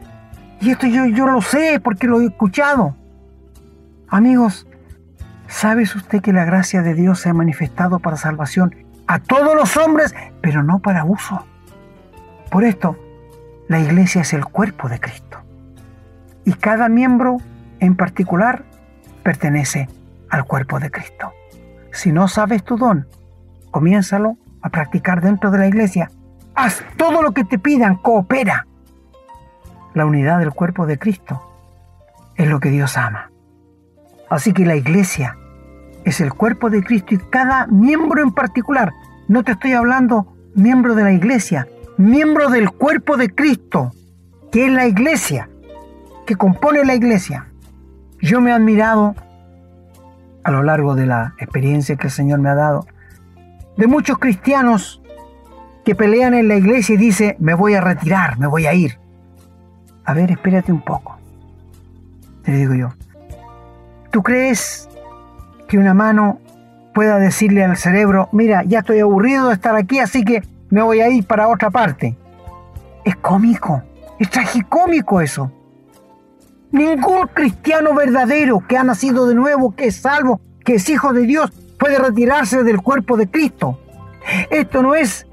[0.61, 2.95] Y esto yo, yo lo sé porque lo he escuchado.
[4.07, 4.65] Amigos,
[5.49, 8.73] ¿sabes usted que la gracia de Dios se ha manifestado para salvación
[9.07, 11.45] a todos los hombres, pero no para abuso?
[12.53, 12.95] Por esto,
[13.67, 15.39] la iglesia es el cuerpo de Cristo.
[16.45, 17.37] y cada miembro
[17.79, 18.63] en particular
[19.23, 19.89] pertenece
[20.29, 21.31] al cuerpo de Cristo.
[21.91, 23.07] Si no sabes tu don,
[23.71, 26.11] comiénzalo a practicar dentro de la iglesia.
[26.53, 28.67] Haz todo lo que te pidan, coopera.
[29.95, 31.41] La unidad del cuerpo de Cristo
[32.35, 33.31] es lo que Dios ama.
[34.29, 35.37] Así que la iglesia
[36.03, 38.93] es el cuerpo de Cristo y cada miembro en particular,
[39.27, 43.91] no te estoy hablando miembro de la iglesia, miembro del cuerpo de Cristo,
[44.51, 45.49] que es la iglesia,
[46.25, 47.47] que compone la iglesia.
[48.21, 49.15] Yo me he admirado
[50.43, 52.85] a lo largo de la experiencia que el Señor me ha dado,
[53.77, 55.01] de muchos cristianos
[55.83, 58.99] que pelean en la iglesia y dicen, me voy a retirar, me voy a ir.
[60.05, 61.17] A ver, espérate un poco.
[62.43, 62.93] Te digo yo,
[64.11, 64.89] ¿tú crees
[65.67, 66.39] que una mano
[66.93, 71.01] pueda decirle al cerebro, mira, ya estoy aburrido de estar aquí, así que me voy
[71.01, 72.17] a ir para otra parte?
[73.05, 73.83] Es cómico,
[74.17, 75.51] es tragicómico eso.
[76.71, 81.27] Ningún cristiano verdadero que ha nacido de nuevo, que es salvo, que es hijo de
[81.27, 83.79] Dios, puede retirarse del cuerpo de Cristo.
[84.49, 85.27] Esto no es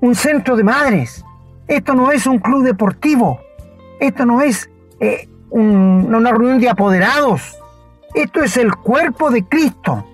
[0.00, 1.24] un centro de madres.
[1.66, 3.40] Esto no es un club deportivo.
[3.98, 7.58] Esto no es eh, una reunión de apoderados.
[8.14, 10.06] Esto es el cuerpo de Cristo.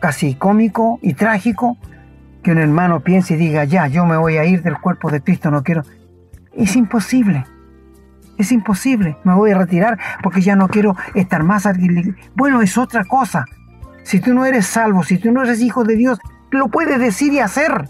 [0.00, 1.76] Casi cómico y trágico
[2.46, 5.20] que un hermano piense y diga, ya, yo me voy a ir del cuerpo de
[5.20, 5.82] Cristo, no quiero.
[6.52, 7.44] Es imposible.
[8.38, 11.68] Es imposible, me voy a retirar porque ya no quiero estar más.
[12.36, 13.46] Bueno, es otra cosa.
[14.04, 16.20] Si tú no eres salvo, si tú no eres hijo de Dios,
[16.52, 17.88] lo puedes decir y hacer.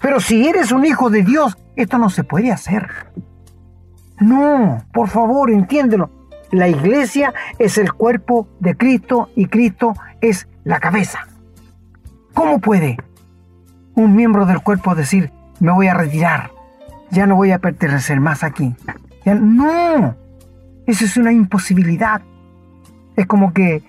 [0.00, 2.88] Pero si eres un hijo de Dios, esto no se puede hacer.
[4.20, 6.12] No, por favor, entiéndelo.
[6.52, 11.26] La iglesia es el cuerpo de Cristo y Cristo es la cabeza.
[12.34, 12.98] ¿Cómo puede
[13.96, 16.50] un miembro del cuerpo decir, me voy a retirar,
[17.10, 18.74] ya no voy a pertenecer más aquí?
[19.24, 20.14] No,
[20.86, 22.22] eso es una imposibilidad.
[23.16, 23.82] Es como que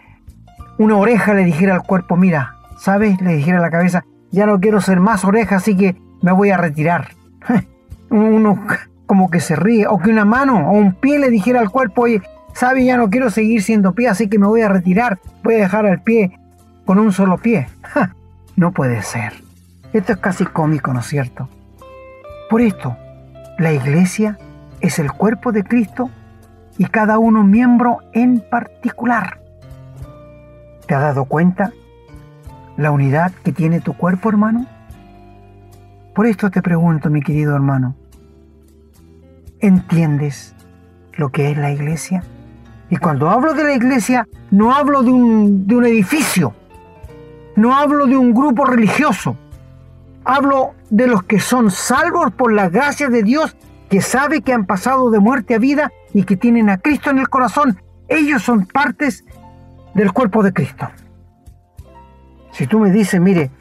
[0.79, 3.21] una oreja le dijera al cuerpo, mira, ¿sabes?
[3.21, 6.49] Le dijera a la cabeza, ya no quiero ser más oreja, así que me voy
[6.49, 7.09] a retirar.
[8.09, 8.59] Uno
[9.05, 9.87] como que se ríe.
[9.87, 12.21] O que una mano o un pie le dijera al cuerpo, oye,
[12.53, 12.85] ¿sabes?
[12.85, 15.19] Ya no quiero seguir siendo pie, así que me voy a retirar.
[15.43, 16.39] Voy a dejar al pie
[16.85, 17.67] con un solo pie.
[18.55, 19.46] No puede ser.
[19.93, 21.49] Esto es casi cómico, ¿no es cierto?
[22.49, 22.95] Por esto,
[23.57, 24.37] la iglesia
[24.79, 26.09] es el cuerpo de Cristo
[26.77, 29.41] y cada uno miembro en particular.
[30.85, 31.71] ¿Te has dado cuenta
[32.77, 34.65] la unidad que tiene tu cuerpo, hermano?
[36.13, 37.95] Por esto te pregunto, mi querido hermano,
[39.59, 40.55] ¿entiendes
[41.13, 42.23] lo que es la iglesia?
[42.89, 46.53] Y cuando hablo de la iglesia, no hablo de un, de un edificio,
[47.55, 49.35] no hablo de un grupo religioso,
[50.27, 53.55] hablo de los que son salvos por la gracia de Dios
[53.89, 57.19] que sabe que han pasado de muerte a vida y que tienen a Cristo en
[57.19, 57.81] el corazón.
[58.09, 59.23] Ellos son partes
[59.95, 60.89] del cuerpo de Cristo.
[62.51, 63.51] Si tú me dices, mire,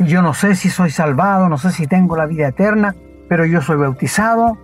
[0.00, 2.94] yo no sé si soy salvado, no sé si tengo la vida eterna,
[3.28, 4.58] pero yo soy bautizado,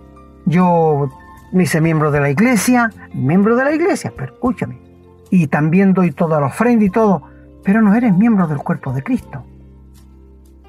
[0.45, 1.09] yo
[1.51, 4.79] me hice miembro de la iglesia, miembro de la iglesia, pero escúchame,
[5.31, 7.23] y también doy toda la ofrenda y todo,
[7.63, 9.43] pero no eres miembro del cuerpo de Cristo.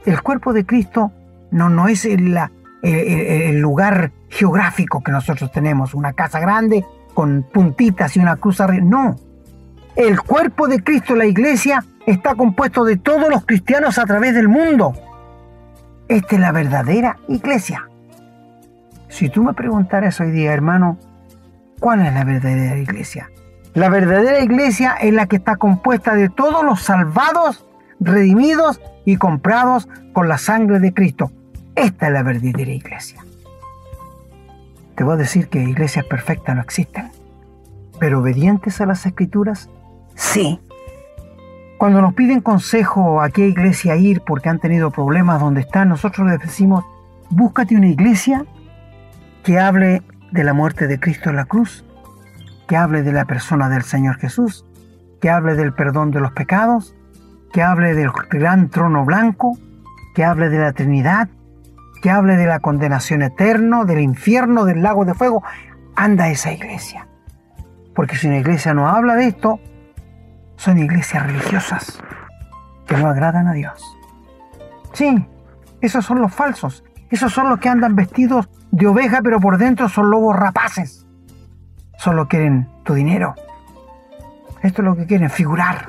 [0.07, 1.13] El cuerpo de Cristo
[1.51, 2.51] no, no es la,
[2.83, 8.85] el lugar geográfico que nosotros tenemos, una casa grande con puntitas y una cruz arriba.
[8.85, 9.17] No.
[9.97, 14.49] El cuerpo de Cristo, la iglesia, está compuesto de todos los cristianos a través del
[14.49, 14.95] mundo.
[16.09, 17.89] Esta es la verdadera iglesia.
[19.09, 20.99] Si tú me preguntaras hoy día, hermano,
[21.81, 23.31] ¿cuál es la verdadera iglesia?
[23.75, 27.66] La verdadera iglesia es la que está compuesta de todos los salvados,
[28.01, 31.31] redimidos y comprados con la sangre de Cristo.
[31.75, 33.25] Esta es la verdadera iglesia.
[34.95, 37.11] Te voy a decir que iglesias perfectas no existen,
[38.01, 39.69] pero obedientes a las escrituras,
[40.15, 40.59] sí.
[41.79, 46.27] Cuando nos piden consejo a qué iglesia ir porque han tenido problemas donde están, nosotros
[46.27, 46.85] les decimos,
[47.29, 48.47] búscate una iglesia
[49.45, 51.85] que hable de la muerte de Cristo en la cruz,
[52.67, 54.65] que hable de la persona del Señor Jesús,
[55.21, 56.97] que hable del perdón de los pecados,
[57.53, 59.59] que hable del gran trono blanco,
[60.15, 61.29] que hable de la Trinidad,
[62.03, 65.43] que hable de la condenación eterna, del infierno, del lago de fuego,
[65.95, 67.07] anda esa iglesia.
[67.95, 69.61] Porque si una iglesia no habla de esto,
[70.57, 72.03] son iglesias religiosas
[72.87, 73.83] que no agradan a Dios.
[74.93, 75.27] Sí,
[75.81, 76.85] esos son los falsos.
[77.11, 81.07] Esos son los que andan vestidos de oveja, pero por dentro son lobos rapaces.
[81.99, 83.35] Solo quieren tu dinero.
[84.63, 85.87] Esto es lo que quieren, figurar.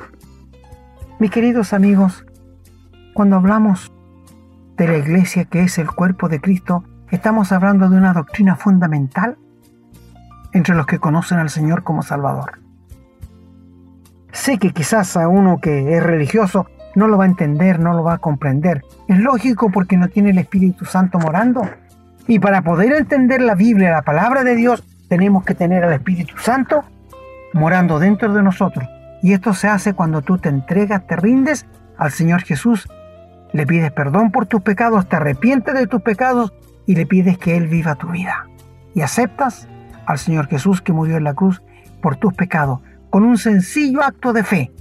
[1.20, 2.24] Mis queridos amigos,
[3.16, 3.92] cuando hablamos
[4.76, 9.36] de la iglesia que es el cuerpo de Cristo, estamos hablando de una doctrina fundamental
[10.54, 12.60] entre los que conocen al Señor como Salvador.
[14.32, 18.04] Sé que quizás a uno que es religioso no lo va a entender, no lo
[18.04, 18.84] va a comprender.
[19.08, 21.68] Es lógico porque no tiene el Espíritu Santo morando.
[22.28, 26.38] Y para poder entender la Biblia, la palabra de Dios, tenemos que tener al Espíritu
[26.38, 26.84] Santo
[27.54, 28.88] morando dentro de nosotros.
[29.22, 31.66] Y esto se hace cuando tú te entregas, te rindes
[31.98, 32.88] al Señor Jesús,
[33.54, 36.54] le pides perdón por tus pecados, te arrepientes de tus pecados
[36.86, 38.48] y le pides que Él viva tu vida.
[38.94, 39.68] Y aceptas
[40.06, 41.62] al Señor Jesús que murió en la cruz
[42.02, 42.82] por tus pecados.
[43.10, 44.72] Con un sencillo acto de fe,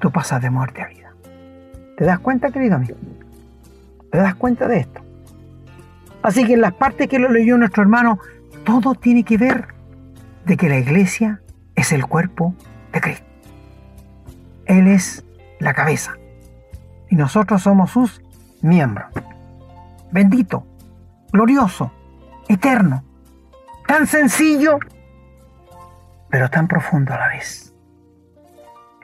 [0.00, 1.12] tú pasas de muerte a vida.
[1.96, 2.96] ¿Te das cuenta, querido amigo?
[4.10, 5.00] ¿Te das cuenta de esto?
[6.22, 8.18] Así que en las partes que lo leyó nuestro hermano,
[8.64, 9.68] todo tiene que ver
[10.44, 11.40] de que la iglesia
[11.74, 12.54] es el cuerpo
[12.92, 13.27] de Cristo.
[14.68, 15.24] Él es
[15.58, 16.14] la cabeza
[17.10, 18.22] y nosotros somos sus
[18.60, 19.08] miembros.
[20.12, 20.66] Bendito,
[21.32, 21.90] glorioso,
[22.48, 23.02] eterno,
[23.86, 24.78] tan sencillo,
[26.28, 27.74] pero tan profundo a la vez.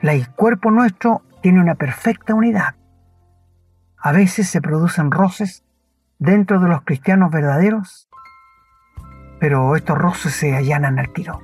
[0.01, 2.75] El cuerpo nuestro tiene una perfecta unidad.
[3.97, 5.63] A veces se producen roces
[6.19, 8.07] dentro de los cristianos verdaderos,
[9.39, 11.41] pero estos roces se allanan al tiro.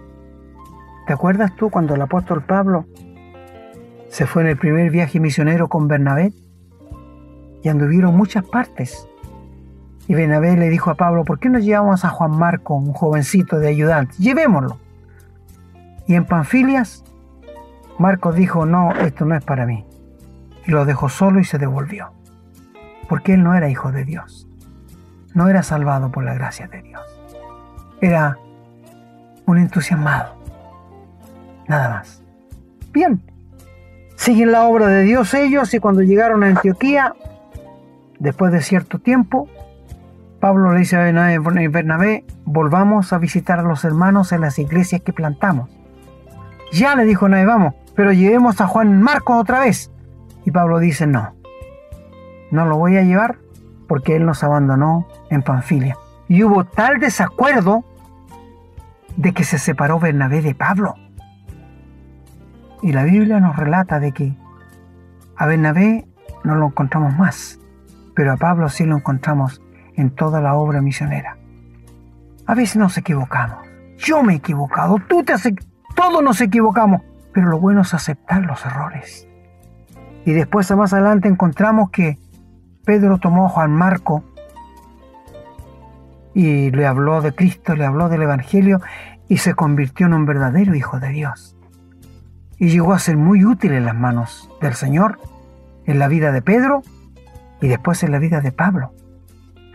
[1.08, 2.86] ¿Te acuerdas tú cuando el apóstol Pablo
[4.12, 6.34] se fue en el primer viaje misionero con Bernabé?
[7.64, 9.08] Y anduvieron muchas partes.
[10.08, 13.58] Y Bernabé le dijo a Pablo, ¿por qué no llevamos a Juan Marco, un jovencito
[13.58, 14.14] de ayudante?
[14.18, 14.80] Llevémoslo.
[16.08, 17.06] Y en Panfilias,
[18.00, 19.86] Marcos dijo, no, esto no es para mí.
[20.68, 22.12] Y lo dejó solo y se devolvió.
[23.08, 24.46] Porque él no era hijo de Dios.
[25.34, 27.02] No era salvado por la gracia de Dios.
[28.02, 28.38] Era
[29.46, 30.36] un entusiasmado.
[31.70, 32.22] Nada más.
[32.92, 33.31] Bien.
[34.22, 37.16] Siguen la obra de Dios ellos y cuando llegaron a Antioquía,
[38.20, 39.50] después de cierto tiempo,
[40.40, 45.12] Pablo le dice a Bernabé, volvamos a visitar a los hermanos en las iglesias que
[45.12, 45.72] plantamos.
[46.72, 49.92] Ya le dijo Nae, vamos, pero llevemos a Juan Marcos otra vez.
[50.46, 51.34] Y Pablo dice, no,
[52.52, 53.40] no lo voy a llevar
[53.88, 55.98] porque él nos abandonó en Panfilia.
[56.28, 57.84] Y hubo tal desacuerdo
[59.16, 60.94] de que se separó Bernabé de Pablo.
[62.82, 64.36] Y la Biblia nos relata de que
[65.36, 66.08] a Bernabé
[66.44, 67.60] no lo encontramos más,
[68.16, 69.62] pero a Pablo sí lo encontramos
[69.96, 71.38] en toda la obra misionera.
[72.46, 73.60] A veces nos equivocamos.
[73.98, 75.48] Yo me he equivocado, tú te has
[75.96, 77.02] todos nos equivocamos,
[77.34, 79.28] pero lo bueno es aceptar los errores.
[80.26, 82.18] Y después más adelante encontramos que
[82.86, 84.24] Pedro tomó a Juan Marco
[86.34, 88.82] y le habló de Cristo, le habló del Evangelio
[89.28, 91.56] y se convirtió en un verdadero hijo de Dios.
[92.62, 95.20] Y llegó a ser muy útil en las manos del Señor,
[95.86, 96.84] en la vida de Pedro
[97.60, 98.94] y después en la vida de Pablo.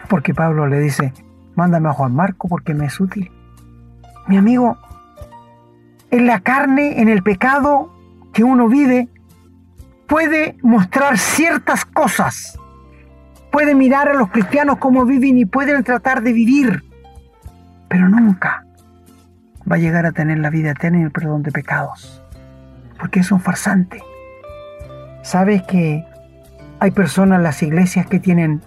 [0.09, 1.13] Porque Pablo le dice,
[1.57, 3.33] mándame a Juan Marco porque me es útil.
[4.29, 4.79] Mi amigo,
[6.13, 7.93] en la carne, en el pecado
[8.33, 9.09] que uno vive,
[10.07, 12.57] puede mostrar ciertas cosas.
[13.51, 16.85] Puede mirar a los cristianos cómo viven y pueden tratar de vivir,
[17.89, 18.65] pero nunca
[19.69, 22.23] va a llegar a tener la vida eterna y el perdón de pecados,
[22.99, 24.03] porque es un farsante.
[25.23, 26.05] ¿Sabes que
[26.79, 28.63] hay personas en las iglesias que tienen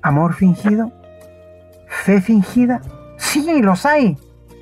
[0.00, 0.92] amor fingido?
[1.86, 2.80] ¿Fe fingida?
[3.18, 4.16] Sí, los hay.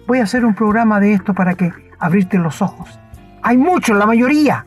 [0.07, 2.99] Voy a hacer un programa de esto para que abrirte los ojos.
[3.43, 4.67] Hay muchos, la mayoría.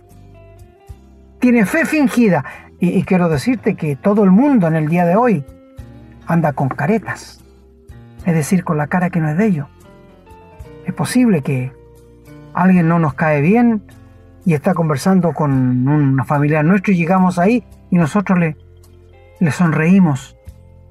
[1.39, 2.45] Tiene fe fingida.
[2.79, 5.45] Y, quiero decirte que todo el mundo en el día de hoy
[6.27, 7.41] anda con caretas.
[8.25, 9.67] Es decir, con la cara que no es de ellos.
[10.85, 11.71] Es posible que
[12.53, 13.83] alguien no nos cae bien
[14.45, 18.57] y está conversando con una familiar nuestro y llegamos ahí y nosotros le,
[19.39, 20.37] le sonreímos.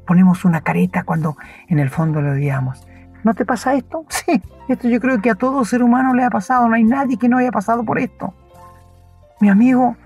[0.07, 1.37] Ponemos una careta cuando
[1.69, 2.87] en el fondo le odiamos.
[3.25, 4.05] ¿No te pasa esto?
[4.09, 6.69] Sí, esto yo creo que a todo ser humano le ha pasado.
[6.69, 8.33] No hay nadie que no haya pasado por esto.
[9.41, 9.97] Mi amigo,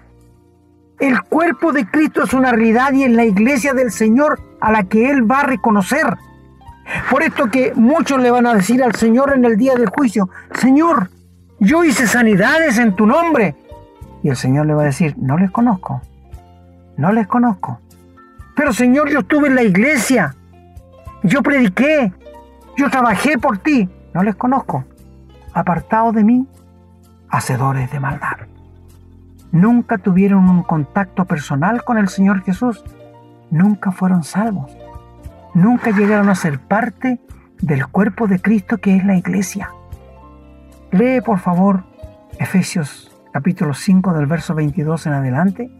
[0.99, 4.85] el cuerpo de Cristo es una realidad y es la iglesia del Señor a la
[4.85, 6.17] que Él va a reconocer.
[7.11, 10.31] Por esto que muchos le van a decir al Señor en el día del juicio,
[10.55, 11.11] Señor,
[11.59, 13.57] yo hice sanidades en tu nombre.
[14.23, 16.03] Y el Señor le va a decir, no les conozco,
[16.97, 17.81] no les conozco.
[18.55, 20.35] Pero Señor, yo estuve en la iglesia,
[21.23, 22.13] yo prediqué,
[22.77, 24.85] yo trabajé por ti, no les conozco.
[25.53, 26.47] Apartados de mí,
[27.29, 28.37] hacedores de maldad.
[29.53, 32.85] Nunca tuvieron un contacto personal con el Señor Jesús.
[33.51, 34.77] Nunca fueron salvos.
[35.55, 37.21] Nunca llegaron a ser parte
[37.61, 39.71] del cuerpo de Cristo que es la iglesia.
[40.93, 41.85] Lee por favor
[42.39, 45.71] Efesios capítulo 5 del verso 22 en adelante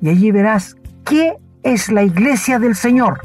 [0.00, 3.20] y allí verás qué es la iglesia del Señor,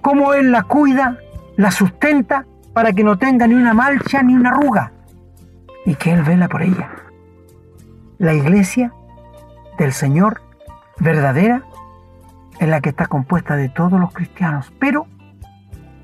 [0.00, 1.18] cómo Él la cuida,
[1.56, 4.92] la sustenta para que no tenga ni una mancha ni una arruga,
[5.86, 6.90] y que Él vela por ella.
[8.18, 8.92] La iglesia
[9.78, 10.42] del Señor
[10.98, 11.62] verdadera
[12.60, 15.06] es la que está compuesta de todos los cristianos, pero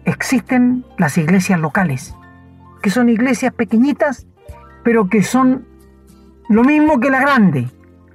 [0.05, 2.15] existen las iglesias locales,
[2.81, 4.27] que son iglesias pequeñitas,
[4.85, 5.67] pero que son
[6.49, 7.69] lo mismo que la grande,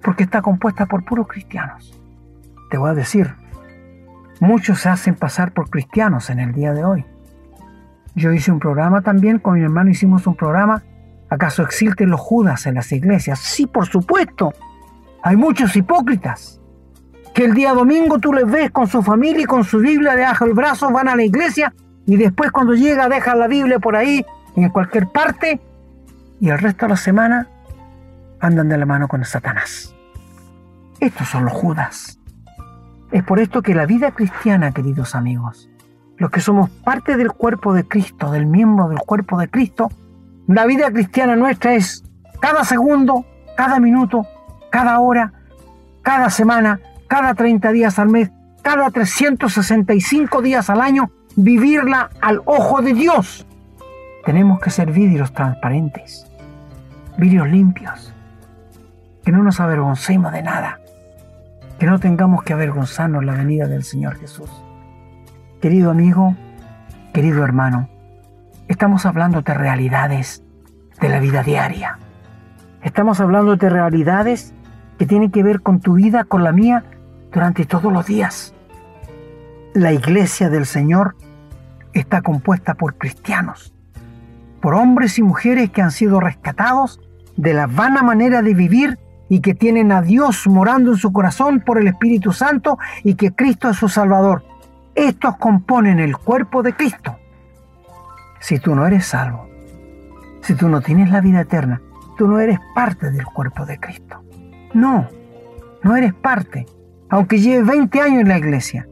[0.04, 2.00] porque está compuesta por puros cristianos.
[2.70, 3.36] Te voy a decir,
[4.40, 7.06] muchos se hacen pasar por cristianos en el día de hoy.
[8.16, 10.84] Yo hice un programa también, con mi hermano hicimos un programa.
[11.30, 13.40] ¿Acaso existen los judas en las iglesias?
[13.40, 14.54] Sí, por supuesto.
[15.24, 16.60] Hay muchos hipócritas
[17.34, 20.46] que el día domingo tú les ves con su familia y con su Biblia debajo
[20.46, 21.74] el brazo, van a la iglesia
[22.06, 24.26] y después cuando llega dejan la Biblia por ahí,
[24.62, 25.60] en cualquier parte,
[26.40, 27.48] y el resto de la semana
[28.40, 29.96] andan de la mano con Satanás.
[31.00, 32.20] Estos son los judas.
[33.12, 35.70] Es por esto que la vida cristiana, queridos amigos,
[36.18, 39.90] los que somos parte del cuerpo de Cristo, del miembro del cuerpo de Cristo,
[40.48, 42.04] la vida cristiana nuestra es
[42.42, 43.26] cada segundo,
[43.56, 44.28] cada minuto,
[44.70, 45.32] cada hora,
[46.02, 48.32] cada semana, cada 30 días al mes,
[48.62, 53.46] cada 365 días al año, vivirla al ojo de Dios.
[54.26, 56.26] Tenemos que ser vidrios transparentes,
[57.18, 58.14] vidrios limpios,
[59.26, 60.80] que no nos avergoncemos de nada,
[61.78, 64.50] que no tengamos que avergonzarnos la venida del Señor Jesús.
[65.62, 66.36] Querido amigo,
[67.14, 67.90] querido hermano,
[68.70, 70.42] estamos hablando de realidades
[71.02, 72.00] de la vida diaria.
[72.82, 74.54] Estamos hablando de realidades
[74.98, 76.86] que tienen que ver con tu vida, con la mía,
[77.34, 78.54] durante todos los días.
[79.74, 81.18] La iglesia del Señor
[81.92, 83.73] está compuesta por cristianos,
[84.64, 87.02] por hombres y mujeres que han sido rescatados
[87.36, 88.98] de la vana manera de vivir
[89.28, 93.34] y que tienen a Dios morando en su corazón por el Espíritu Santo y que
[93.34, 94.46] Cristo es su Salvador.
[94.96, 97.18] Estos componen el cuerpo de Cristo.
[98.40, 99.50] Si tú no eres salvo,
[100.40, 101.82] si tú no tienes la vida eterna,
[102.18, 104.24] tú no eres parte del cuerpo de Cristo.
[104.74, 105.10] No,
[105.84, 106.68] no eres parte,
[107.10, 108.88] aunque lleves 20 años en la iglesia,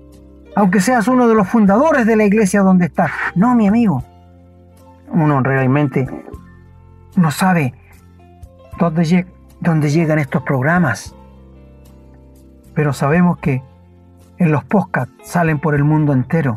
[0.54, 3.12] aunque seas uno de los fundadores de la iglesia donde estás.
[3.36, 4.04] No, mi amigo.
[5.12, 6.08] Uno realmente
[7.16, 7.74] no sabe
[8.80, 11.14] dónde, llegan estos programas,
[12.74, 13.62] pero sabemos que
[14.38, 16.56] en los podcasts salen por el mundo entero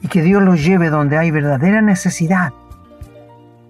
[0.00, 2.52] y que Dios los lleve donde hay verdadera necesidad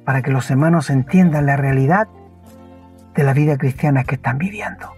[0.05, 2.09] para que los hermanos entiendan la realidad
[3.15, 4.93] de la vida cristiana que están viviendo.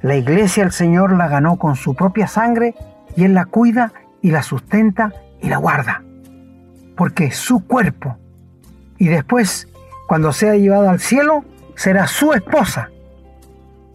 [0.00, 2.74] La iglesia el Señor la ganó con su propia sangre
[3.16, 6.02] y Él la cuida y la sustenta y la guarda,
[7.02, 8.16] porque es su cuerpo.
[8.96, 9.66] Y después,
[10.06, 11.44] cuando sea llevada al cielo,
[11.74, 12.90] será su esposa.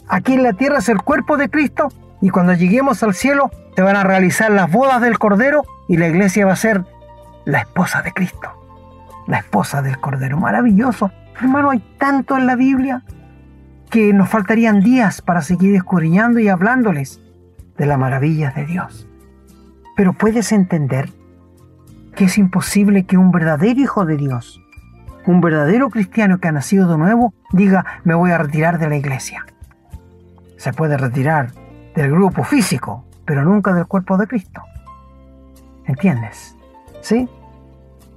[0.09, 1.87] Aquí en la tierra es el cuerpo de Cristo
[2.19, 6.09] y cuando lleguemos al cielo se van a realizar las bodas del Cordero y la
[6.09, 6.83] iglesia va a ser
[7.45, 8.51] la esposa de Cristo,
[9.25, 10.35] la esposa del Cordero.
[10.35, 11.09] Maravilloso.
[11.39, 13.03] Hermano, hay tanto en la Biblia
[13.89, 17.21] que nos faltarían días para seguir escudriñando y hablándoles
[17.77, 19.07] de las maravillas de Dios.
[19.95, 21.09] Pero puedes entender
[22.17, 24.59] que es imposible que un verdadero hijo de Dios,
[25.27, 28.97] un verdadero cristiano que ha nacido de nuevo, diga, me voy a retirar de la
[28.97, 29.45] iglesia.
[30.57, 31.51] Se puede retirar
[31.95, 34.63] del grupo físico, pero nunca del cuerpo de Cristo.
[35.85, 36.57] ¿Entiendes?
[37.01, 37.29] ¿Sí?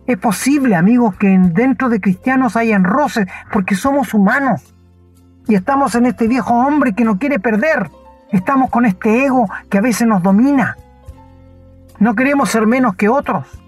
[0.07, 4.75] Es posible, amigos, que dentro de cristianos hayan roces, porque somos humanos.
[5.47, 7.91] Y estamos en este viejo hombre que no quiere perder.
[8.33, 10.79] Estamos con este ego que a veces nos domina.
[11.99, 13.61] No queremos ser menos que otros.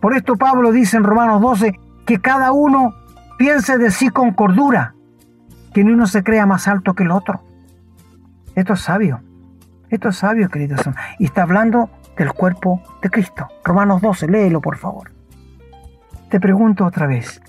[0.00, 2.94] Por esto Pablo dice en Romanos 12 que cada uno
[3.38, 4.94] piense de sí con cordura,
[5.74, 7.42] que ni uno se crea más alto que el otro.
[8.54, 9.20] Esto es sabio.
[9.90, 10.80] Esto es sabio, queridos.
[11.18, 13.48] Y está hablando del cuerpo de Cristo.
[13.64, 15.12] Romanos 12, léelo por favor.
[16.30, 17.40] Te pregunto otra vez.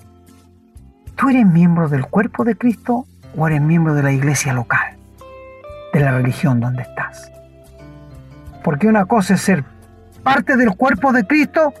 [1.16, 4.96] ¿Tú eres miembro del cuerpo de Cristo o eres miembro de la iglesia local?
[5.92, 7.30] De la religión donde estás.
[8.64, 9.64] Porque una cosa es ser
[10.22, 11.72] parte del cuerpo de Cristo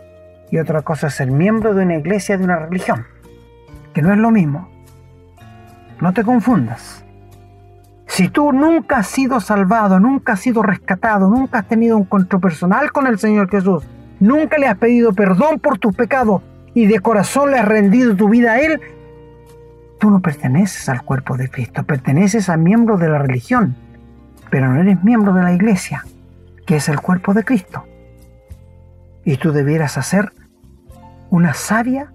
[0.52, 3.06] y otra cosa es ser miembro de una iglesia, de una religión.
[3.94, 4.68] Que no es lo mismo.
[5.98, 7.04] No te confundas.
[8.06, 12.38] Si tú nunca has sido salvado, nunca has sido rescatado, nunca has tenido un encuentro
[12.38, 13.82] personal con el Señor Jesús,
[14.20, 16.42] nunca le has pedido perdón por tus pecados
[16.74, 18.78] y de corazón le has rendido tu vida a Él,
[19.98, 23.74] tú no perteneces al cuerpo de Cristo, perteneces a miembro de la religión,
[24.50, 26.04] pero no eres miembro de la iglesia,
[26.66, 27.84] que es el cuerpo de Cristo.
[29.24, 30.32] Y tú debieras hacer
[31.32, 32.12] una sabia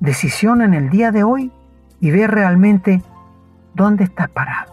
[0.00, 1.50] decisión en el día de hoy
[2.00, 3.02] y ver realmente
[3.74, 4.70] dónde estás parado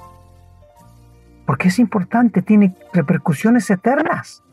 [1.47, 4.43] porque es importante, tiene repercusiones eternas.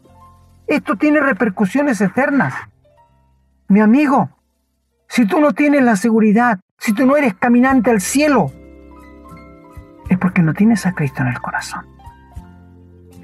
[0.68, 2.54] Esto tiene repercusiones eternas.
[3.66, 4.30] Mi amigo,
[5.08, 8.52] si tú no tienes la seguridad, si tú no eres caminante al cielo,
[10.08, 11.84] es porque no tienes a Cristo en el corazón.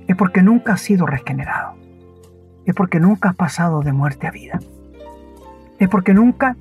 [0.09, 1.77] Es porque nunca has sido regenerado.
[2.67, 4.59] Es porque nunca has pasado de muerte a vida.
[5.81, 6.57] Es porque nunca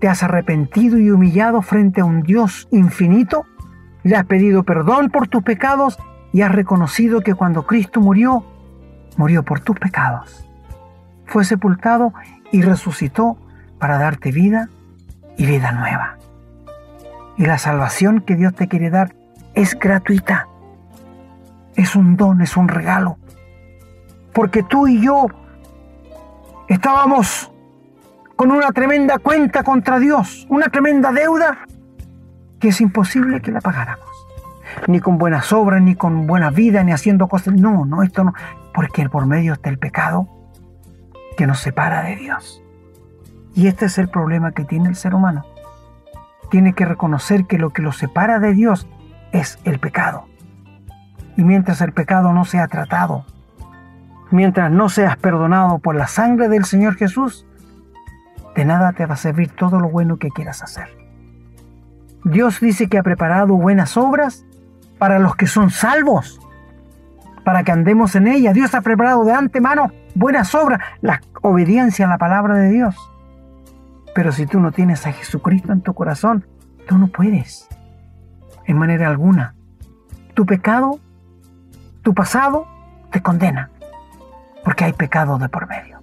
[0.00, 3.46] te has arrepentido y humillado frente a un Dios infinito,
[4.02, 5.98] le has pedido perdón por tus pecados
[6.32, 8.44] y has reconocido que cuando Cristo murió,
[9.16, 10.46] murió por tus pecados.
[11.26, 12.12] Fue sepultado
[12.52, 13.38] y resucitó
[13.78, 14.68] para darte vida
[15.36, 16.16] y vida nueva.
[17.36, 19.14] Y la salvación que Dios te quiere dar
[19.54, 20.48] es gratuita.
[21.76, 23.18] Es un don, es un regalo.
[24.32, 25.26] Porque tú y yo
[26.68, 27.52] estábamos
[28.38, 31.66] con una tremenda cuenta contra Dios, una tremenda deuda
[32.60, 34.06] que es imposible que la pagáramos.
[34.86, 37.54] Ni con buenas obras, ni con buena vida, ni haciendo cosas.
[37.54, 38.34] No, no, esto no.
[38.72, 40.28] Porque por medio está el pecado
[41.36, 42.62] que nos separa de Dios.
[43.56, 45.44] Y este es el problema que tiene el ser humano.
[46.48, 48.86] Tiene que reconocer que lo que lo separa de Dios
[49.32, 50.26] es el pecado.
[51.36, 53.24] Y mientras el pecado no sea tratado,
[54.30, 57.47] mientras no seas perdonado por la sangre del Señor Jesús,
[58.58, 60.88] de nada te va a servir todo lo bueno que quieras hacer.
[62.24, 64.44] Dios dice que ha preparado buenas obras
[64.98, 66.40] para los que son salvos,
[67.44, 68.54] para que andemos en ellas.
[68.54, 72.96] Dios ha preparado de antemano buenas obras, la obediencia a la palabra de Dios.
[74.12, 76.44] Pero si tú no tienes a Jesucristo en tu corazón,
[76.88, 77.68] tú no puedes,
[78.64, 79.54] en manera alguna.
[80.34, 80.98] Tu pecado,
[82.02, 82.66] tu pasado,
[83.12, 83.70] te condena,
[84.64, 85.97] porque hay pecado de por medio.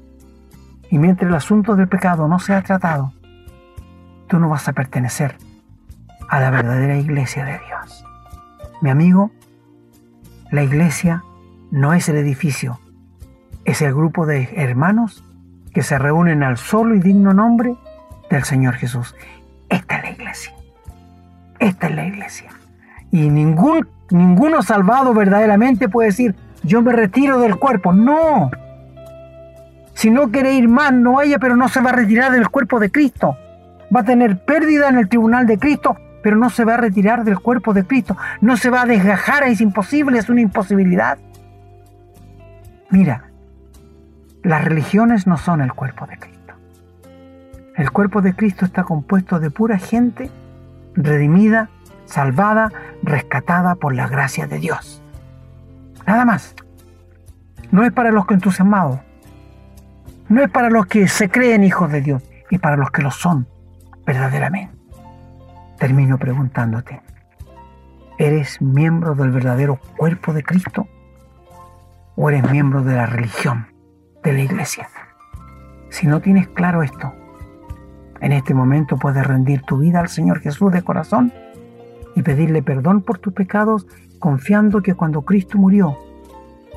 [0.96, 3.12] Y mientras el asunto del pecado no sea tratado,
[4.28, 5.36] tú no vas a pertenecer
[6.30, 8.06] a la verdadera iglesia de Dios.
[8.82, 9.30] Mi amigo,
[10.52, 11.22] la iglesia
[11.70, 12.80] no es el edificio,
[13.66, 15.26] es el grupo de hermanos
[15.74, 17.76] que se reúnen al solo y digno nombre
[18.30, 19.16] del Señor Jesús.
[19.68, 20.54] Esta es la iglesia.
[21.60, 22.52] Esta es la iglesia.
[23.12, 27.92] Y ningún, ninguno salvado verdaderamente puede decir, yo me retiro del cuerpo.
[27.92, 28.50] No,
[29.96, 32.80] si no quiere ir más, no vaya, pero no se va a retirar del cuerpo
[32.80, 33.38] de Cristo.
[33.96, 37.24] Va a tener pérdida en el tribunal de Cristo, pero no se va a retirar
[37.24, 38.18] del cuerpo de Cristo.
[38.42, 41.18] No se va a desgajar, es imposible, es una imposibilidad.
[42.90, 43.30] Mira,
[44.44, 46.54] las religiones no son el cuerpo de Cristo.
[47.76, 50.30] El cuerpo de Cristo está compuesto de pura gente
[50.94, 51.70] redimida,
[52.06, 52.72] salvada,
[53.02, 55.02] rescatada por la gracia de Dios.
[56.06, 56.54] Nada más.
[57.72, 59.00] No es para los entusiasmados,
[60.30, 63.12] no es para los que se creen hijos de Dios, y para los que lo
[63.12, 63.48] son
[64.06, 64.76] verdaderamente.
[65.78, 67.02] Termino preguntándote,
[68.18, 70.88] ¿eres miembro del verdadero cuerpo de Cristo
[72.16, 73.68] o eres miembro de la religión,
[74.24, 74.88] de la iglesia?
[75.90, 77.14] Si no tienes claro esto,
[78.22, 81.34] en este momento puedes rendir tu vida al Señor Jesús de corazón
[82.16, 83.86] y pedirle perdón por tus pecados,
[84.20, 85.98] confiando que cuando Cristo murió,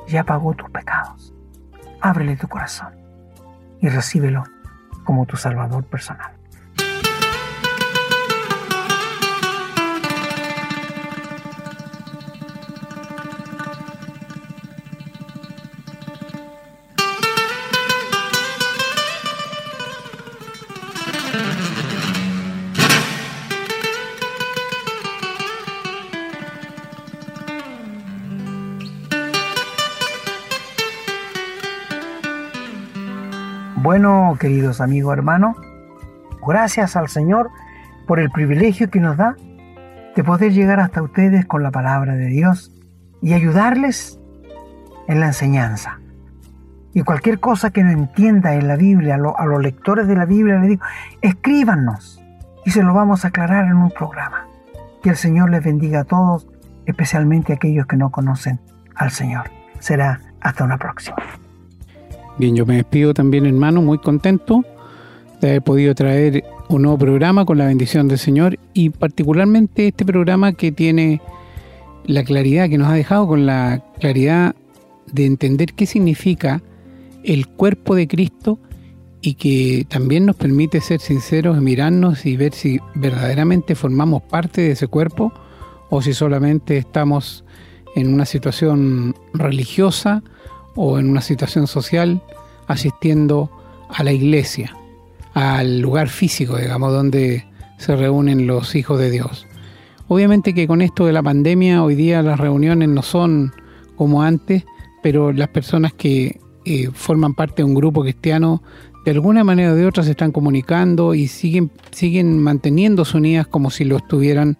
[0.08, 1.32] ya pagó tus pecados.
[2.00, 2.97] Ábrele tu corazón
[3.80, 4.44] y recíbelo
[5.04, 6.37] como tu Salvador personal.
[34.00, 35.56] Bueno, queridos amigos hermanos,
[36.46, 37.50] gracias al Señor
[38.06, 39.34] por el privilegio que nos da
[40.14, 42.70] de poder llegar hasta ustedes con la palabra de Dios
[43.20, 44.20] y ayudarles
[45.08, 45.98] en la enseñanza.
[46.94, 50.60] Y cualquier cosa que no entienda en la Biblia, a, los lectores de la Biblia
[50.60, 50.84] les digo,
[51.20, 52.22] escríbanos
[52.64, 54.46] y se lo vamos a aclarar en un programa.
[55.02, 56.46] Que el Señor les bendiga a todos,
[56.86, 58.60] especialmente a aquellos que no conocen
[58.94, 59.50] al Señor.
[59.80, 61.16] Será hasta una próxima.
[62.38, 64.64] Bien, yo me despido también, hermano, muy contento
[65.40, 70.04] de haber podido traer un nuevo programa con la bendición del Señor y particularmente este
[70.04, 71.20] programa que tiene
[72.06, 74.54] la claridad que nos ha dejado con la claridad
[75.12, 76.62] de entender qué significa
[77.24, 78.60] el cuerpo de Cristo
[79.20, 84.70] y que también nos permite ser sinceros, mirarnos y ver si verdaderamente formamos parte de
[84.72, 85.32] ese cuerpo
[85.90, 87.44] o si solamente estamos
[87.96, 90.22] en una situación religiosa
[90.80, 92.22] o en una situación social
[92.68, 93.50] asistiendo
[93.88, 94.76] a la iglesia,
[95.34, 97.44] al lugar físico, digamos, donde
[97.78, 99.48] se reúnen los hijos de Dios.
[100.06, 103.52] Obviamente que con esto de la pandemia hoy día las reuniones no son
[103.96, 104.64] como antes,
[105.02, 108.62] pero las personas que eh, forman parte de un grupo cristiano
[109.04, 113.70] de alguna manera o de otra se están comunicando y siguen, siguen manteniéndose unidas como
[113.70, 114.58] si lo estuvieran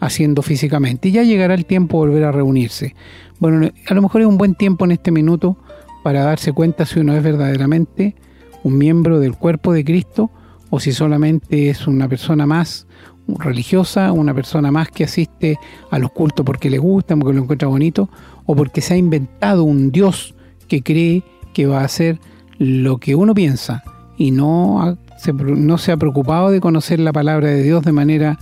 [0.00, 1.08] haciendo físicamente.
[1.08, 2.94] Y ya llegará el tiempo de volver a reunirse.
[3.40, 5.56] Bueno, a lo mejor es un buen tiempo en este minuto
[6.02, 8.16] para darse cuenta si uno es verdaderamente
[8.64, 10.30] un miembro del cuerpo de Cristo
[10.70, 12.86] o si solamente es una persona más
[13.28, 15.58] religiosa, una persona más que asiste
[15.90, 18.08] a los cultos porque le gusta, porque lo encuentra bonito,
[18.46, 20.34] o porque se ha inventado un Dios
[20.66, 21.22] que cree
[21.52, 22.20] que va a hacer
[22.58, 23.84] lo que uno piensa
[24.16, 28.38] y no, se, no se ha preocupado de conocer la palabra de Dios de manera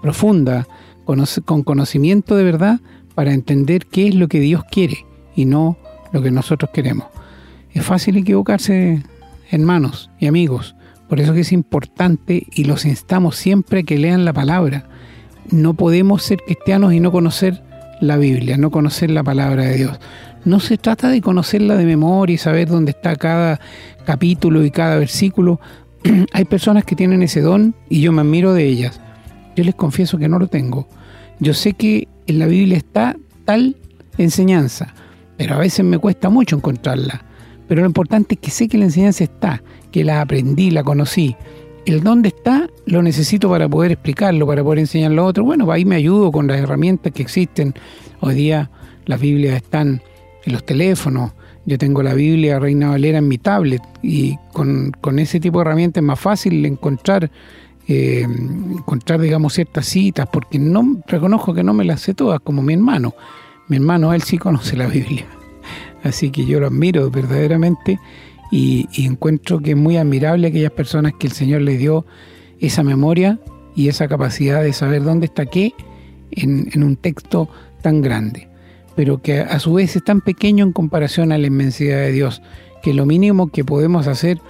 [0.00, 0.66] profunda,
[1.44, 2.80] con conocimiento de verdad,
[3.18, 5.04] para entender qué es lo que Dios quiere
[5.34, 5.76] y no
[6.12, 7.08] lo que nosotros queremos.
[7.72, 9.02] Es fácil equivocarse,
[9.50, 10.76] hermanos y amigos,
[11.08, 14.88] por eso es importante y los instamos siempre a que lean la palabra.
[15.50, 17.60] No podemos ser cristianos y no conocer
[18.00, 19.98] la Biblia, no conocer la palabra de Dios.
[20.44, 23.58] No se trata de conocerla de memoria y saber dónde está cada
[24.06, 25.58] capítulo y cada versículo.
[26.32, 29.00] Hay personas que tienen ese don y yo me admiro de ellas.
[29.56, 30.86] Yo les confieso que no lo tengo.
[31.40, 33.74] Yo sé que en la Biblia está tal
[34.18, 34.94] enseñanza,
[35.36, 37.24] pero a veces me cuesta mucho encontrarla.
[37.66, 41.34] Pero lo importante es que sé que la enseñanza está, que la aprendí, la conocí.
[41.86, 45.44] El dónde está lo necesito para poder explicarlo, para poder enseñarlo a otro.
[45.44, 47.74] Bueno, ahí me ayudo con las herramientas que existen.
[48.20, 48.70] Hoy día
[49.06, 50.02] las Biblias están
[50.44, 51.32] en los teléfonos.
[51.64, 56.02] Yo tengo la Biblia Reina Valera en mi tablet y con, ese tipo de herramientas
[56.02, 57.30] es más fácil encontrar,
[57.88, 62.62] eh, encontrar, digamos, ciertas citas, porque no reconozco que no me las sé todas, como
[62.62, 63.14] mi hermano.
[63.68, 65.26] Mi hermano, él sí conoce la Biblia.
[66.04, 67.98] Así que yo lo admiro verdaderamente
[68.52, 72.06] y, encuentro que es muy admirable aquellas personas que el Señor les dio
[72.60, 73.40] esa memoria
[73.74, 75.74] y esa capacidad de saber dónde está qué
[76.30, 77.48] en un texto
[77.82, 78.48] tan grande
[78.98, 82.42] pero que a su vez es tan pequeño en comparación a la inmensidad de Dios,
[82.82, 84.40] que lo mínimo que podemos hacer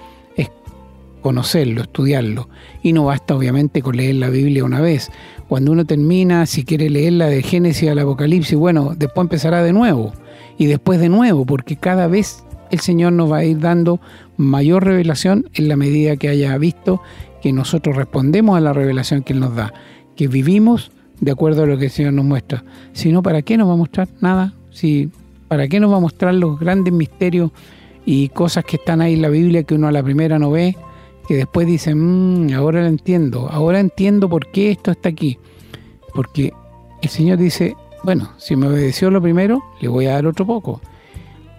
[1.20, 2.48] conocerlo, estudiarlo.
[2.82, 5.10] Y no basta obviamente con leer la Biblia una vez.
[5.48, 10.12] Cuando uno termina, si quiere leerla de Génesis al Apocalipsis, bueno, después empezará de nuevo.
[10.58, 14.00] Y después de nuevo, porque cada vez el Señor nos va a ir dando
[14.36, 17.00] mayor revelación en la medida que haya visto
[17.40, 19.72] que nosotros respondemos a la revelación que Él nos da,
[20.16, 20.90] que vivimos
[21.20, 22.64] de acuerdo a lo que el Señor nos muestra.
[22.92, 24.54] Si no, ¿para qué nos va a mostrar nada?
[24.70, 25.10] Si,
[25.48, 27.50] ¿Para qué nos va a mostrar los grandes misterios
[28.04, 30.76] y cosas que están ahí en la Biblia que uno a la primera no ve,
[31.28, 35.38] que después dice, mmm, ahora lo entiendo, ahora entiendo por qué esto está aquí?
[36.14, 36.52] Porque
[37.02, 40.80] el Señor dice, bueno, si me obedeció lo primero, le voy a dar otro poco.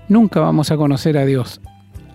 [0.09, 1.61] Nunca vamos a conocer a Dios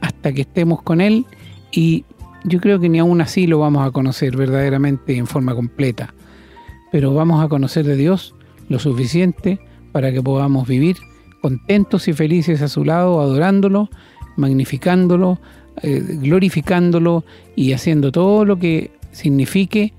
[0.00, 1.24] hasta que estemos con Él
[1.70, 2.04] y
[2.44, 6.12] yo creo que ni aún así lo vamos a conocer verdaderamente en forma completa
[6.94, 8.36] pero vamos a conocer de Dios
[8.68, 9.58] lo suficiente
[9.90, 10.96] para que podamos vivir
[11.42, 13.90] contentos y felices a su lado, adorándolo,
[14.36, 15.40] magnificándolo,
[15.82, 17.24] eh, glorificándolo
[17.56, 19.92] y haciendo todo lo que signifique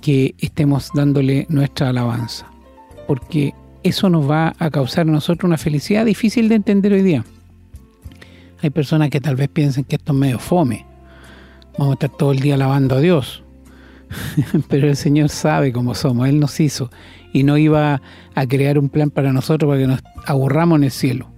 [0.00, 2.50] que estemos dándole nuestra alabanza.
[3.06, 7.24] Porque eso nos va a causar a nosotros una felicidad difícil de entender hoy día.
[8.62, 10.86] Hay personas que tal vez piensen que esto es medio fome.
[11.78, 13.42] Vamos a estar todo el día alabando a Dios.
[14.68, 16.90] pero el Señor sabe cómo somos, Él nos hizo
[17.32, 18.00] y no iba
[18.34, 21.28] a crear un plan para nosotros para que nos aburramos en el cielo.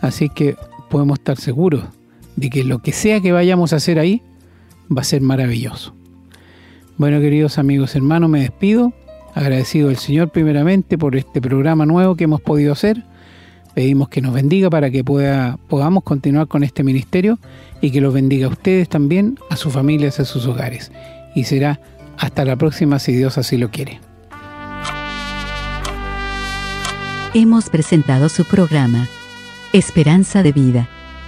[0.00, 0.56] Así que
[0.88, 1.84] podemos estar seguros
[2.38, 4.22] de que lo que sea que vayamos a hacer ahí
[4.96, 5.92] va a ser maravilloso.
[6.96, 8.92] Bueno, queridos amigos hermanos, me despido,
[9.34, 13.02] agradecido al Señor primeramente por este programa nuevo que hemos podido hacer.
[13.74, 17.38] Pedimos que nos bendiga para que pueda, podamos continuar con este ministerio
[17.80, 20.92] y que los bendiga a ustedes también, a sus familias, a sus hogares.
[21.34, 21.80] Y será
[22.18, 24.00] hasta la próxima si Dios así lo quiere.
[27.34, 29.08] Hemos presentado su programa,
[29.72, 30.88] Esperanza de Vida,